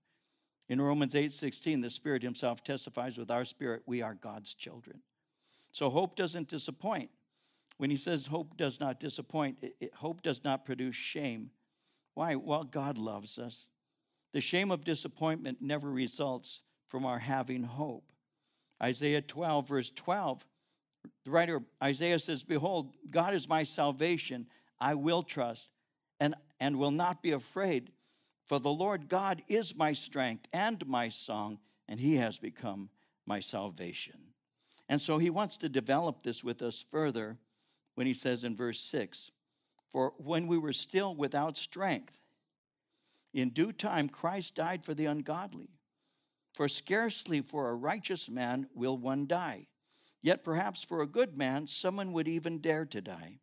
[0.69, 4.99] In Romans 8 16, the Spirit Himself testifies with our spirit, we are God's children.
[5.71, 7.12] So hope doesn't disappoint.
[7.77, 11.51] When He says hope does not disappoint, it, it, hope does not produce shame.
[12.15, 12.33] Why?
[12.33, 13.67] Well, God loves us.
[14.33, 18.12] The shame of disappointment never results from our having hope.
[18.81, 20.43] Isaiah 12, verse 12
[21.23, 24.47] the writer Isaiah says, Behold, God is my salvation.
[24.79, 25.69] I will trust
[26.23, 27.91] and, and will not be afraid.
[28.45, 31.59] For the Lord God is my strength and my song,
[31.89, 32.89] and he has become
[33.25, 34.19] my salvation.
[34.88, 37.38] And so he wants to develop this with us further
[37.95, 39.31] when he says in verse 6
[39.91, 42.17] For when we were still without strength,
[43.33, 45.71] in due time Christ died for the ungodly.
[46.53, 49.67] For scarcely for a righteous man will one die
[50.23, 53.39] Yet perhaps for a good man, someone would even dare to die.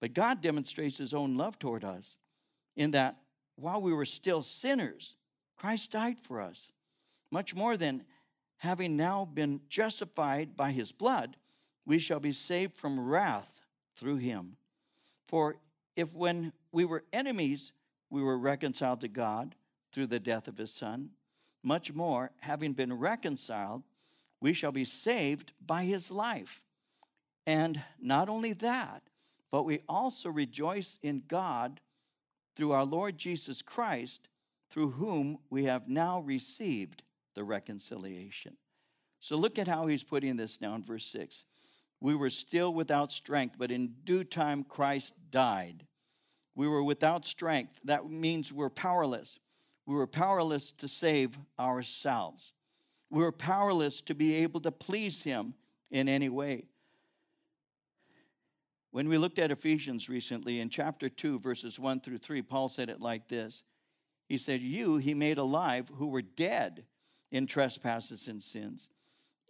[0.00, 2.16] But God demonstrates his own love toward us
[2.76, 3.16] in that
[3.56, 5.16] while we were still sinners,
[5.56, 6.68] Christ died for us.
[7.30, 8.04] Much more than
[8.58, 11.36] having now been justified by his blood,
[11.84, 13.60] we shall be saved from wrath
[13.96, 14.56] through him.
[15.28, 15.56] For
[15.96, 17.72] if when we were enemies,
[18.10, 19.54] we were reconciled to God
[19.92, 21.10] through the death of his son,
[21.62, 23.82] much more, having been reconciled,
[24.40, 26.62] we shall be saved by his life.
[27.46, 29.02] And not only that,
[29.50, 31.80] but we also rejoice in God
[32.56, 34.28] through our Lord Jesus Christ,
[34.70, 37.02] through whom we have now received
[37.34, 38.56] the reconciliation.
[39.20, 41.44] So look at how he's putting this down, verse 6.
[42.00, 45.86] We were still without strength, but in due time Christ died.
[46.54, 47.80] We were without strength.
[47.84, 49.38] That means we're powerless.
[49.86, 52.52] We were powerless to save ourselves.
[53.10, 55.54] We were powerless to be able to please Him
[55.90, 56.64] in any way.
[58.96, 62.88] When we looked at Ephesians recently in chapter 2, verses 1 through 3, Paul said
[62.88, 63.62] it like this.
[64.26, 66.86] He said, You he made alive who were dead
[67.30, 68.88] in trespasses and sins,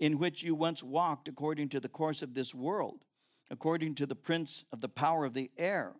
[0.00, 3.04] in which you once walked according to the course of this world,
[3.48, 5.92] according to the prince of the power of the air,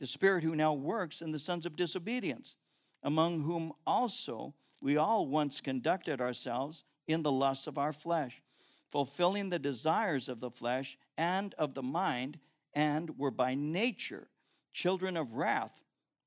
[0.00, 2.56] the spirit who now works in the sons of disobedience,
[3.04, 8.42] among whom also we all once conducted ourselves in the lusts of our flesh,
[8.90, 12.40] fulfilling the desires of the flesh and of the mind,
[12.74, 14.28] and were by nature
[14.72, 15.74] children of wrath,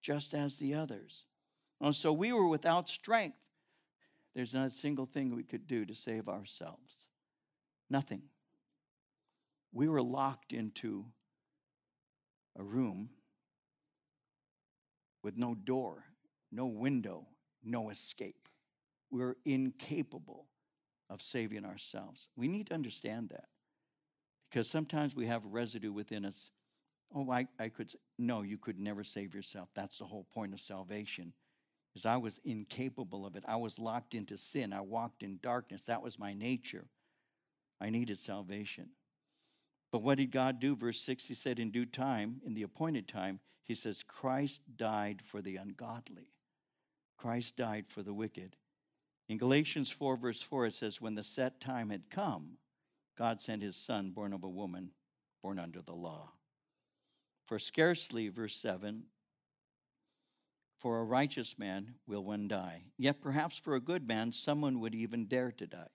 [0.01, 1.25] just as the others.
[1.79, 3.37] And so we were without strength.
[4.35, 7.09] There's not a single thing we could do to save ourselves.
[7.89, 8.23] Nothing.
[9.71, 11.05] We were locked into
[12.57, 13.09] a room
[15.23, 16.03] with no door,
[16.51, 17.27] no window,
[17.63, 18.47] no escape.
[19.09, 20.47] We we're incapable
[21.09, 22.27] of saving ourselves.
[22.35, 23.45] We need to understand that
[24.53, 26.51] because sometimes we have residue within us.
[27.15, 29.69] Oh, I, I could, no, you could never save yourself.
[29.73, 31.33] That's the whole point of salvation.
[31.95, 33.43] Is I was incapable of it.
[33.47, 34.71] I was locked into sin.
[34.71, 35.87] I walked in darkness.
[35.87, 36.85] That was my nature.
[37.81, 38.89] I needed salvation.
[39.91, 40.75] But what did God do?
[40.75, 45.23] Verse 6, he said, In due time, in the appointed time, he says, Christ died
[45.25, 46.29] for the ungodly.
[47.17, 48.55] Christ died for the wicked.
[49.29, 52.57] In Galatians 4, verse 4, it says, When the set time had come,
[53.17, 54.91] God sent his son, born of a woman,
[55.41, 56.31] born under the law.
[57.45, 59.03] For scarcely, verse 7,
[60.79, 62.83] for a righteous man will one die.
[62.97, 65.87] Yet perhaps for a good man, someone would even dare to die.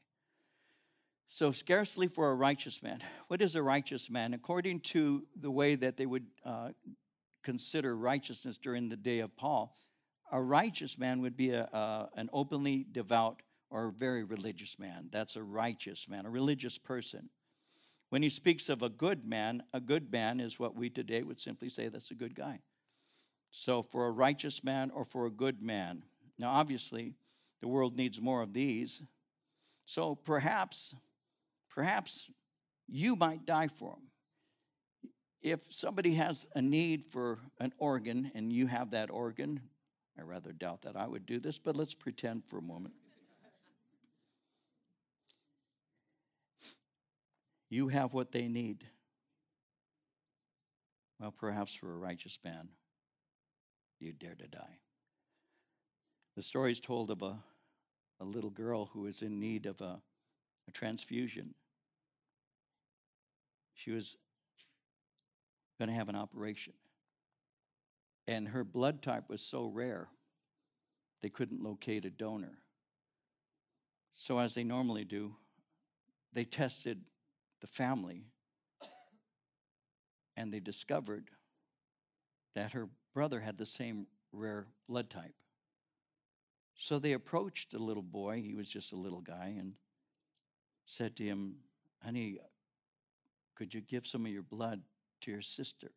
[1.31, 3.01] So, scarcely for a righteous man.
[3.27, 4.33] What is a righteous man?
[4.33, 6.71] According to the way that they would uh,
[7.45, 9.77] consider righteousness during the day of Paul,
[10.33, 15.09] a righteous man would be a, an openly devout or a very religious man.
[15.11, 17.29] That's a righteous man, a religious person.
[18.11, 21.39] When he speaks of a good man, a good man is what we today would
[21.39, 22.61] simply say that's a good guy.
[23.51, 26.03] So, for a righteous man or for a good man.
[26.39, 27.15] Now, obviously,
[27.61, 29.03] the world needs more of these.
[29.85, 30.95] So, perhaps,
[31.71, 32.31] perhaps
[32.87, 34.03] you might die for them.
[35.41, 39.61] If somebody has a need for an organ and you have that organ,
[40.19, 42.95] I rather doubt that I would do this, but let's pretend for a moment.
[47.71, 48.85] You have what they need.
[51.21, 52.69] Well, perhaps for a righteous man,
[53.99, 54.79] you dare to die.
[56.37, 57.37] The story is told of a,
[58.21, 60.01] a little girl who was in need of a,
[60.69, 61.55] a transfusion.
[63.75, 64.17] She was
[65.79, 66.75] going to have an operation.
[68.27, 70.09] And her blood type was so rare,
[71.23, 72.59] they couldn't locate a donor.
[74.13, 75.35] So, as they normally do,
[76.33, 77.01] they tested
[77.61, 78.25] the family
[80.37, 81.31] and they discovered
[82.55, 85.35] that her brother had the same rare blood type.
[86.77, 89.73] So they approached the little boy, he was just a little guy, and
[90.85, 91.57] said to him,
[92.05, 92.39] Honey,
[93.57, 94.81] could you give some of your blood
[95.23, 95.91] to your sister?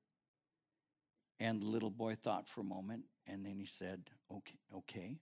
[1.40, 5.20] And the little boy thought for a moment, and then he said, Okay, okay.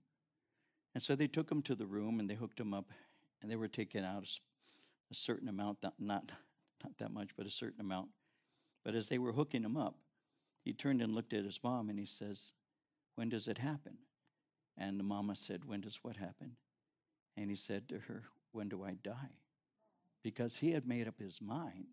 [0.94, 2.92] And so they took him to the room and they hooked him up,
[3.42, 4.30] and they were taking out
[5.12, 6.32] a, certain amount, not, not,
[6.84, 8.10] not that much, but a certain amount.
[8.84, 9.95] But as they were hooking him up,
[10.64, 12.51] he turned and looked at his mom and he says,
[13.16, 13.97] When does it happen?
[14.78, 16.55] And the mama said, When does what happen?
[17.36, 19.38] And he said to her, When do I die?
[20.24, 21.88] Because he had made up his mind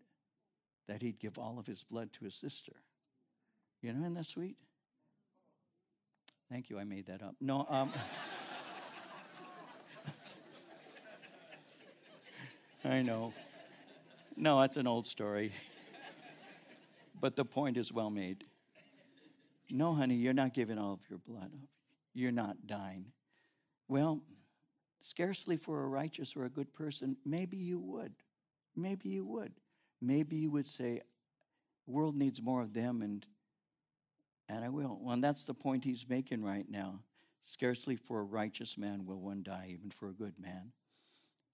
[0.87, 2.73] that he'd give all of his blood to his sister.
[3.81, 4.57] You know, isn't that sweet?
[6.49, 7.35] Thank you, I made that up.
[7.41, 7.91] No, um,
[12.89, 13.33] I know.
[14.37, 15.51] No, that's an old story.
[17.19, 18.45] But the point is well made.
[19.69, 21.69] No, honey, you're not giving all of your blood up.
[22.13, 23.07] You're not dying.
[23.89, 24.21] Well,
[25.01, 28.13] scarcely for a righteous or a good person, maybe you would.
[28.75, 29.51] Maybe you would.
[30.01, 31.01] Maybe you would say,
[31.87, 33.25] world needs more of them and
[34.49, 34.97] and I will.
[35.01, 37.01] Well, and that's the point he's making right now.
[37.43, 40.71] Scarcely for a righteous man will one die, even for a good man.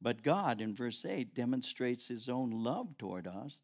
[0.04, 3.58] But God, in verse 8, demonstrates his own love toward us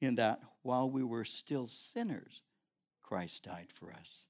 [0.00, 2.42] in that while we were still sinners,
[3.02, 4.24] Christ died for us.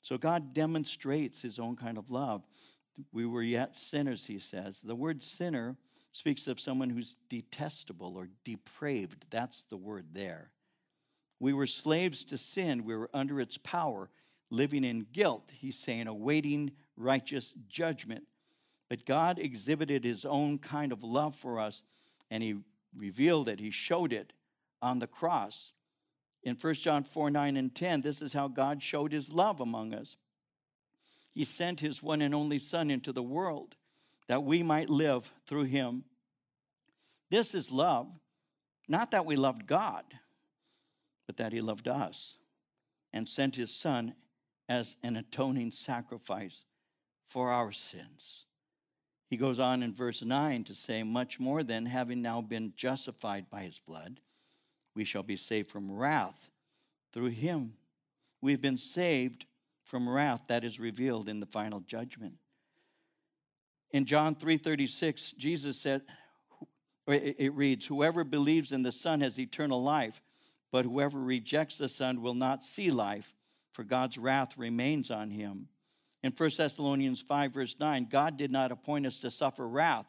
[0.00, 2.44] So God demonstrates his own kind of love.
[3.12, 4.80] We were yet sinners, he says.
[4.80, 5.76] The word sinner
[6.12, 9.26] speaks of someone who's detestable or depraved.
[9.30, 10.52] That's the word there.
[11.40, 14.08] We were slaves to sin, we were under its power,
[14.50, 18.22] living in guilt, he's saying, awaiting righteous judgment.
[18.92, 21.82] But God exhibited his own kind of love for us,
[22.30, 22.56] and he
[22.94, 24.34] revealed it, he showed it
[24.82, 25.72] on the cross.
[26.42, 29.94] In 1 John 4 9 and 10, this is how God showed his love among
[29.94, 30.16] us.
[31.32, 33.76] He sent his one and only Son into the world
[34.28, 36.04] that we might live through him.
[37.30, 38.08] This is love,
[38.88, 40.04] not that we loved God,
[41.26, 42.34] but that he loved us
[43.10, 44.14] and sent his Son
[44.68, 46.66] as an atoning sacrifice
[47.26, 48.44] for our sins.
[49.32, 53.48] He goes on in verse 9 to say, Much more than having now been justified
[53.48, 54.20] by his blood
[54.94, 56.50] we shall be saved from wrath
[57.14, 57.72] through him.
[58.42, 59.46] We've been saved
[59.84, 62.34] from wrath that is revealed in the final judgment.
[63.90, 66.02] In John 3:36, Jesus said,
[67.06, 70.20] it reads, Whoever believes in the Son has eternal life,
[70.70, 73.32] but whoever rejects the Son will not see life,
[73.72, 75.68] for God's wrath remains on him.
[76.22, 80.06] In 1 Thessalonians 5, verse 9, God did not appoint us to suffer wrath,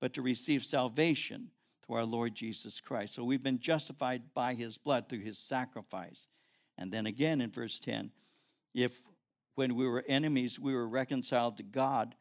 [0.00, 1.50] but to receive salvation
[1.86, 3.14] to our Lord Jesus Christ.
[3.14, 6.26] So we've been justified by his blood through his sacrifice.
[6.78, 8.10] And then again in verse 10,
[8.74, 8.98] if
[9.54, 12.14] when we were enemies, we were reconciled to God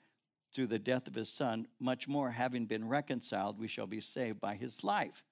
[0.53, 4.41] through the death of his son, much more, having been reconciled, we shall be saved
[4.41, 5.23] by his life.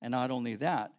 [0.00, 0.92] And not only that,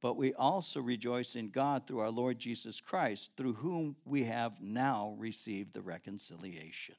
[0.00, 4.60] but we also rejoice in God through our Lord Jesus Christ, through whom we have
[4.60, 6.94] now received the reconciliation.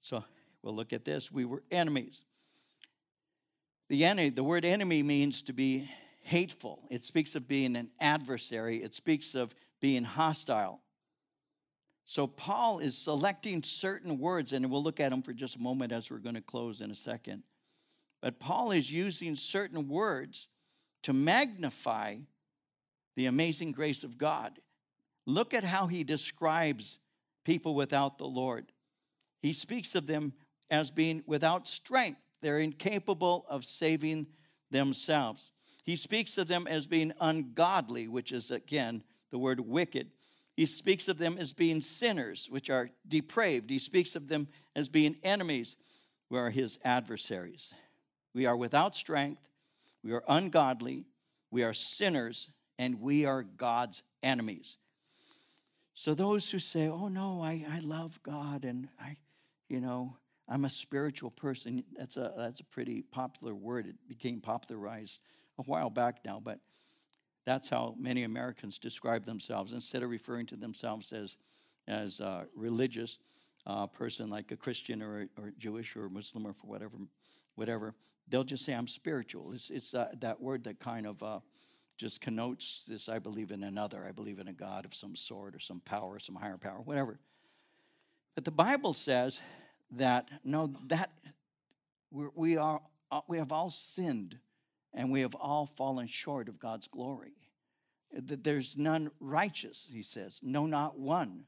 [0.00, 0.24] So
[0.62, 1.30] we'll look at this.
[1.30, 2.22] We were enemies
[3.88, 5.88] the enemy, the word enemy means to be
[6.22, 10.80] hateful, it speaks of being an adversary, it speaks of being hostile.
[12.04, 15.92] So Paul is selecting certain words, and we'll look at them for just a moment
[15.92, 17.42] as we're going to close in a second.
[18.20, 20.48] But Paul is using certain words
[21.06, 22.16] to magnify
[23.14, 24.58] the amazing grace of God.
[25.24, 26.98] Look at how he describes
[27.44, 28.72] people without the Lord.
[29.40, 30.32] He speaks of them
[30.68, 34.26] as being without strength, they're incapable of saving
[34.72, 35.52] themselves.
[35.84, 40.10] He speaks of them as being ungodly, which is again the word wicked.
[40.56, 43.70] He speaks of them as being sinners, which are depraved.
[43.70, 45.76] He speaks of them as being enemies,
[46.28, 47.72] who are his adversaries.
[48.34, 49.40] We are without strength,
[50.06, 51.04] we are ungodly,
[51.50, 52.48] we are sinners,
[52.78, 54.78] and we are God's enemies.
[55.94, 59.16] So those who say, "Oh no, I, I love God and I,
[59.68, 60.16] you know,
[60.48, 63.86] I'm a spiritual person," that's a that's a pretty popular word.
[63.86, 65.18] It became popularized
[65.58, 66.60] a while back now, but
[67.44, 69.72] that's how many Americans describe themselves.
[69.72, 71.36] Instead of referring to themselves as,
[71.88, 73.18] as a religious
[73.66, 76.96] uh, person, like a Christian or, or Jewish or Muslim or for whatever,
[77.54, 77.94] whatever,
[78.28, 79.52] they'll just say, I'm spiritual.
[79.52, 81.40] It's, it's uh, that word that kind of uh,
[81.96, 84.04] just connotes this I believe in another.
[84.06, 87.18] I believe in a God of some sort or some power, some higher power, whatever.
[88.34, 89.40] But the Bible says
[89.92, 91.10] that, no, that
[92.10, 94.36] we're, we, are, uh, we have all sinned
[94.92, 97.32] and we have all fallen short of God's glory.
[98.12, 101.44] That there's none righteous, he says, no, not one.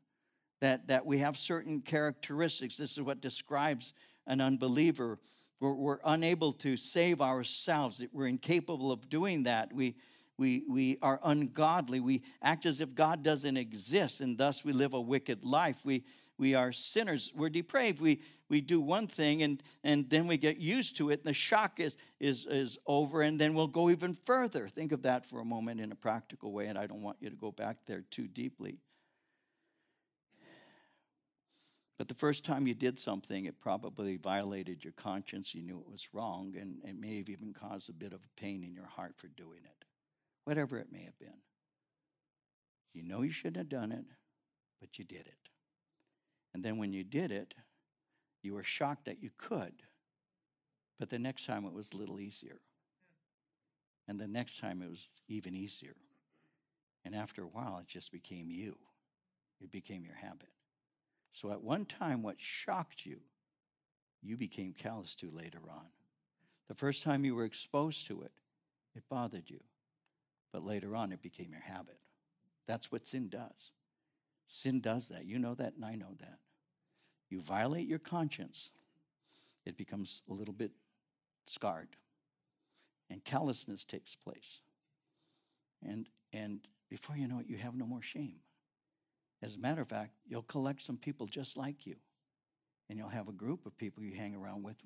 [0.60, 2.76] That, that we have certain characteristics.
[2.76, 3.92] This is what describes
[4.26, 5.20] an unbeliever.
[5.60, 9.72] We're, we're unable to save ourselves, we're incapable of doing that.
[9.72, 9.96] We,
[10.38, 11.98] we, we are ungodly.
[11.98, 15.84] We act as if God doesn't exist, and thus we live a wicked life.
[15.84, 16.04] We,
[16.38, 17.32] we are sinners.
[17.34, 18.00] We're depraved.
[18.00, 21.32] We, we do one thing, and, and then we get used to it, and the
[21.32, 24.68] shock is, is, is over, and then we'll go even further.
[24.68, 27.30] Think of that for a moment in a practical way, and I don't want you
[27.30, 28.78] to go back there too deeply.
[31.98, 35.54] But the first time you did something, it probably violated your conscience.
[35.54, 38.62] You knew it was wrong, and it may have even caused a bit of pain
[38.62, 39.84] in your heart for doing it
[40.48, 41.42] whatever it may have been.
[42.94, 44.06] You know you shouldn't have done it,
[44.80, 45.50] but you did it.
[46.54, 47.52] And then when you did it,
[48.42, 49.74] you were shocked that you could,
[50.98, 52.60] but the next time it was a little easier.
[54.08, 55.96] And the next time it was even easier.
[57.04, 58.74] And after a while, it just became you,
[59.60, 60.48] it became your habit.
[61.32, 63.18] So at one time, what shocked you,
[64.22, 65.86] you became callous to later on.
[66.68, 68.32] The first time you were exposed to it,
[68.94, 69.60] it bothered you.
[70.52, 71.98] But later on, it became your habit.
[72.66, 73.70] That's what sin does.
[74.46, 75.26] Sin does that.
[75.26, 76.38] You know that, and I know that.
[77.30, 78.70] You violate your conscience,
[79.66, 80.72] it becomes a little bit
[81.46, 81.88] scarred,
[83.10, 84.58] and callousness takes place.
[85.86, 88.36] And, and before you know it, you have no more shame.
[89.42, 91.96] As a matter of fact, you'll collect some people just like you,
[92.88, 94.76] and you'll have a group of people you hang around with.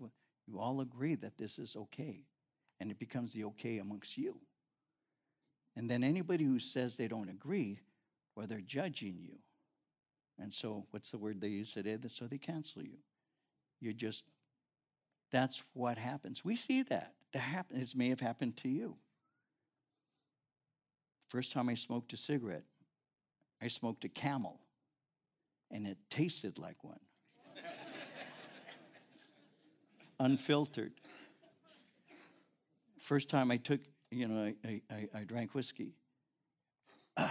[0.46, 2.24] You all agree that this is okay,
[2.80, 4.36] and it becomes the okay amongst you.
[5.76, 7.80] And then anybody who says they don't agree,
[8.36, 9.38] well, they're judging you.
[10.38, 11.96] And so, what's the word they use today?
[12.08, 12.98] So they cancel you.
[13.80, 14.24] You're just,
[15.30, 16.44] that's what happens.
[16.44, 17.14] We see that.
[17.32, 17.94] That happens.
[17.94, 18.96] It may have happened to you.
[21.28, 22.64] First time I smoked a cigarette,
[23.62, 24.60] I smoked a camel,
[25.70, 26.98] and it tasted like one.
[30.18, 30.92] Unfiltered.
[32.98, 33.80] First time I took
[34.12, 35.94] you know, I, I, I drank whiskey.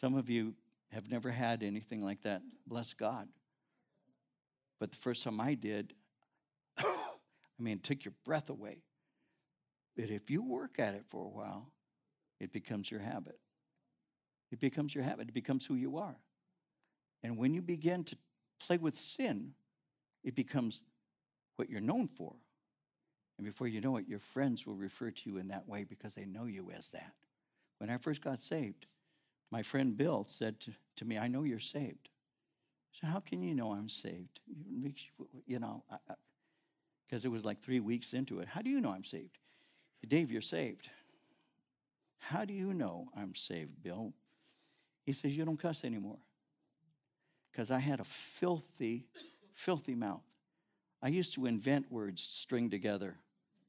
[0.00, 0.54] Some of you
[0.90, 2.42] have never had anything like that.
[2.66, 3.28] Bless God.
[4.80, 5.94] But the first time I did,
[6.78, 6.84] I
[7.58, 8.82] mean, it took your breath away.
[9.96, 11.70] But if you work at it for a while,
[12.40, 13.38] it becomes your habit.
[14.50, 15.28] It becomes your habit.
[15.28, 16.16] It becomes who you are.
[17.22, 18.16] And when you begin to
[18.60, 19.52] play with sin,
[20.22, 20.80] it becomes
[21.56, 22.34] what you're known for.
[23.38, 26.14] And before you know it, your friends will refer to you in that way because
[26.14, 27.12] they know you as that.
[27.78, 28.86] When I first got saved,
[29.50, 32.08] my friend Bill said to, to me, I know you're saved.
[32.92, 34.40] So how can you know I'm saved?
[35.46, 35.84] You know,
[37.06, 38.48] because it was like three weeks into it.
[38.48, 39.38] How do you know I'm saved?
[40.08, 40.88] Dave, you're saved.
[42.18, 44.12] How do you know I'm saved, Bill?
[45.06, 46.18] He says, You don't cuss anymore.
[47.50, 49.06] Because I had a filthy,
[49.54, 50.24] filthy mouth.
[51.00, 53.16] I used to invent words string together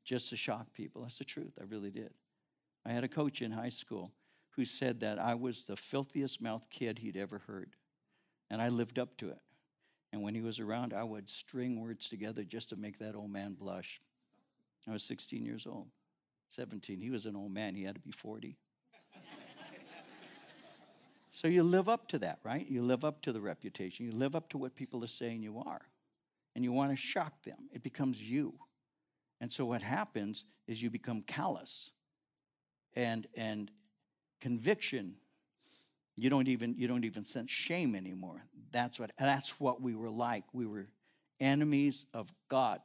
[0.04, 1.04] just to shock people.
[1.04, 1.54] That's the truth.
[1.62, 2.12] I really did.
[2.86, 4.12] I had a coach in high school
[4.56, 7.76] who said that I was the filthiest mouthed kid he'd ever heard.
[8.50, 9.40] And I lived up to it.
[10.12, 13.32] And when he was around, I would string words together just to make that old
[13.32, 14.02] man blush.
[14.88, 15.88] I was 16 years old.
[16.50, 17.00] 17.
[17.00, 18.58] He was an old man, he had to be 40.
[21.38, 22.68] So you live up to that, right?
[22.68, 25.60] You live up to the reputation, you live up to what people are saying you
[25.60, 25.82] are,
[26.56, 27.70] and you want to shock them.
[27.72, 28.56] It becomes you.
[29.40, 31.92] And so what happens is you become callous
[32.96, 33.70] and and
[34.42, 35.14] conviction.
[36.16, 38.44] You don't even you don't even sense shame anymore.
[38.72, 40.44] That's what that's what we were like.
[40.54, 40.88] We were
[41.40, 42.80] enemies of god.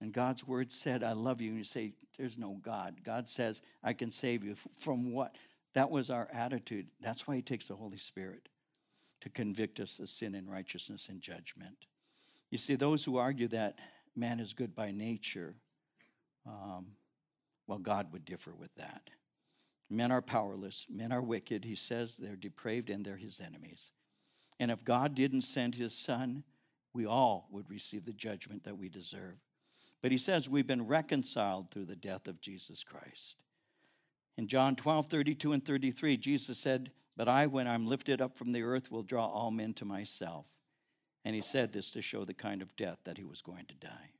[0.00, 2.96] And god's word said i love you and you say there's no god.
[3.04, 4.56] God says i can save you.
[4.80, 5.36] From what
[5.78, 8.48] that was our attitude that's why he takes the holy spirit
[9.20, 11.86] to convict us of sin and righteousness and judgment
[12.50, 13.78] you see those who argue that
[14.14, 15.54] man is good by nature
[16.46, 16.86] um,
[17.66, 19.10] well god would differ with that
[19.90, 21.64] Men are powerless, men are wicked.
[21.64, 23.90] He says they're depraved and they're his enemies.
[24.60, 26.44] And if God didn't send his son,
[26.92, 29.36] we all would receive the judgment that we deserve.
[30.02, 33.36] But he says we've been reconciled through the death of Jesus Christ.
[34.38, 38.52] In John 12, 32 and 33, Jesus said, But I, when I'm lifted up from
[38.52, 40.46] the earth, will draw all men to myself.
[41.26, 43.74] And he said this to show the kind of death that he was going to
[43.74, 44.12] die.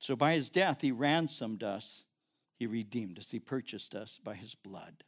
[0.00, 2.02] So by his death, he ransomed us
[2.56, 3.30] he redeemed us.
[3.30, 5.04] He purchased us by his blood.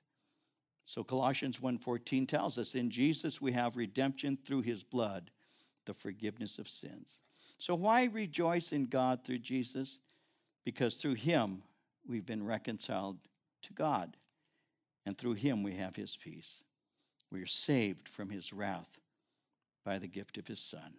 [0.86, 5.30] So Colossians 1:14 tells us in Jesus we have redemption through his blood,
[5.86, 7.20] the forgiveness of sins.
[7.58, 9.98] So why rejoice in God through Jesus?
[10.64, 11.62] Because through him
[12.06, 13.18] we've been reconciled
[13.62, 14.16] to God,
[15.06, 16.62] and through him we have his peace.
[17.30, 18.98] We are saved from his wrath
[19.84, 20.94] by the gift of his son.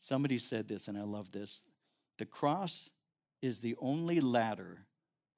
[0.00, 1.64] Somebody said this and I love this.
[2.18, 2.90] The cross
[3.42, 4.86] is the only ladder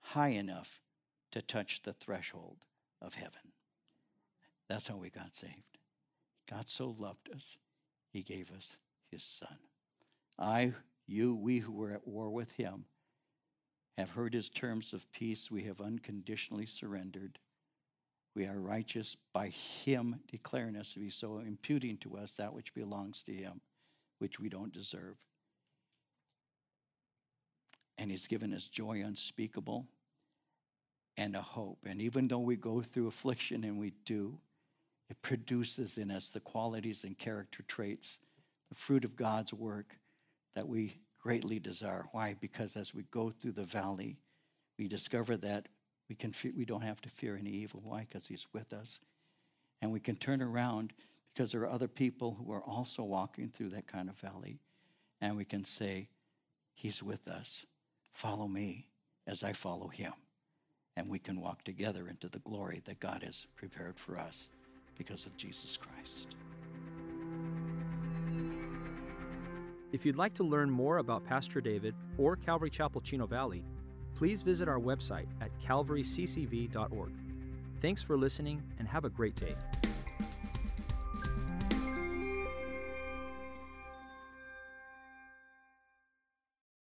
[0.00, 0.80] high enough
[1.32, 2.64] to touch the threshold
[3.00, 3.52] of heaven.
[4.68, 5.78] That's how we got saved.
[6.48, 7.56] God so loved us,
[8.12, 8.76] he gave us
[9.10, 9.58] his son.
[10.38, 10.72] I,
[11.06, 12.84] you, we who were at war with him
[14.00, 15.50] have heard his terms of peace.
[15.50, 17.38] We have unconditionally surrendered.
[18.34, 22.74] We are righteous by him declaring us to be so, imputing to us that which
[22.74, 23.60] belongs to him,
[24.18, 25.16] which we don't deserve
[28.00, 29.86] and He's given us joy unspeakable
[31.18, 31.78] and a hope.
[31.84, 34.38] And even though we go through affliction, and we do,
[35.10, 38.18] it produces in us the qualities and character traits,
[38.70, 39.96] the fruit of God's work
[40.54, 42.06] that we greatly desire.
[42.12, 42.34] Why?
[42.40, 44.16] Because as we go through the valley,
[44.78, 45.68] we discover that
[46.08, 47.82] we can fe- we don't have to fear any evil.
[47.84, 48.00] Why?
[48.00, 48.98] Because He's with us,
[49.82, 50.92] and we can turn around
[51.32, 54.58] because there are other people who are also walking through that kind of valley,
[55.20, 56.08] and we can say,
[56.74, 57.66] He's with us.
[58.12, 58.86] Follow me
[59.26, 60.12] as I follow him.
[60.96, 64.48] And we can walk together into the glory that God has prepared for us
[64.98, 66.26] because of Jesus Christ.
[69.92, 73.64] If you'd like to learn more about Pastor David or Calvary Chapel Chino Valley,
[74.14, 77.12] please visit our website at calvaryccv.org.
[77.80, 79.54] Thanks for listening and have a great day.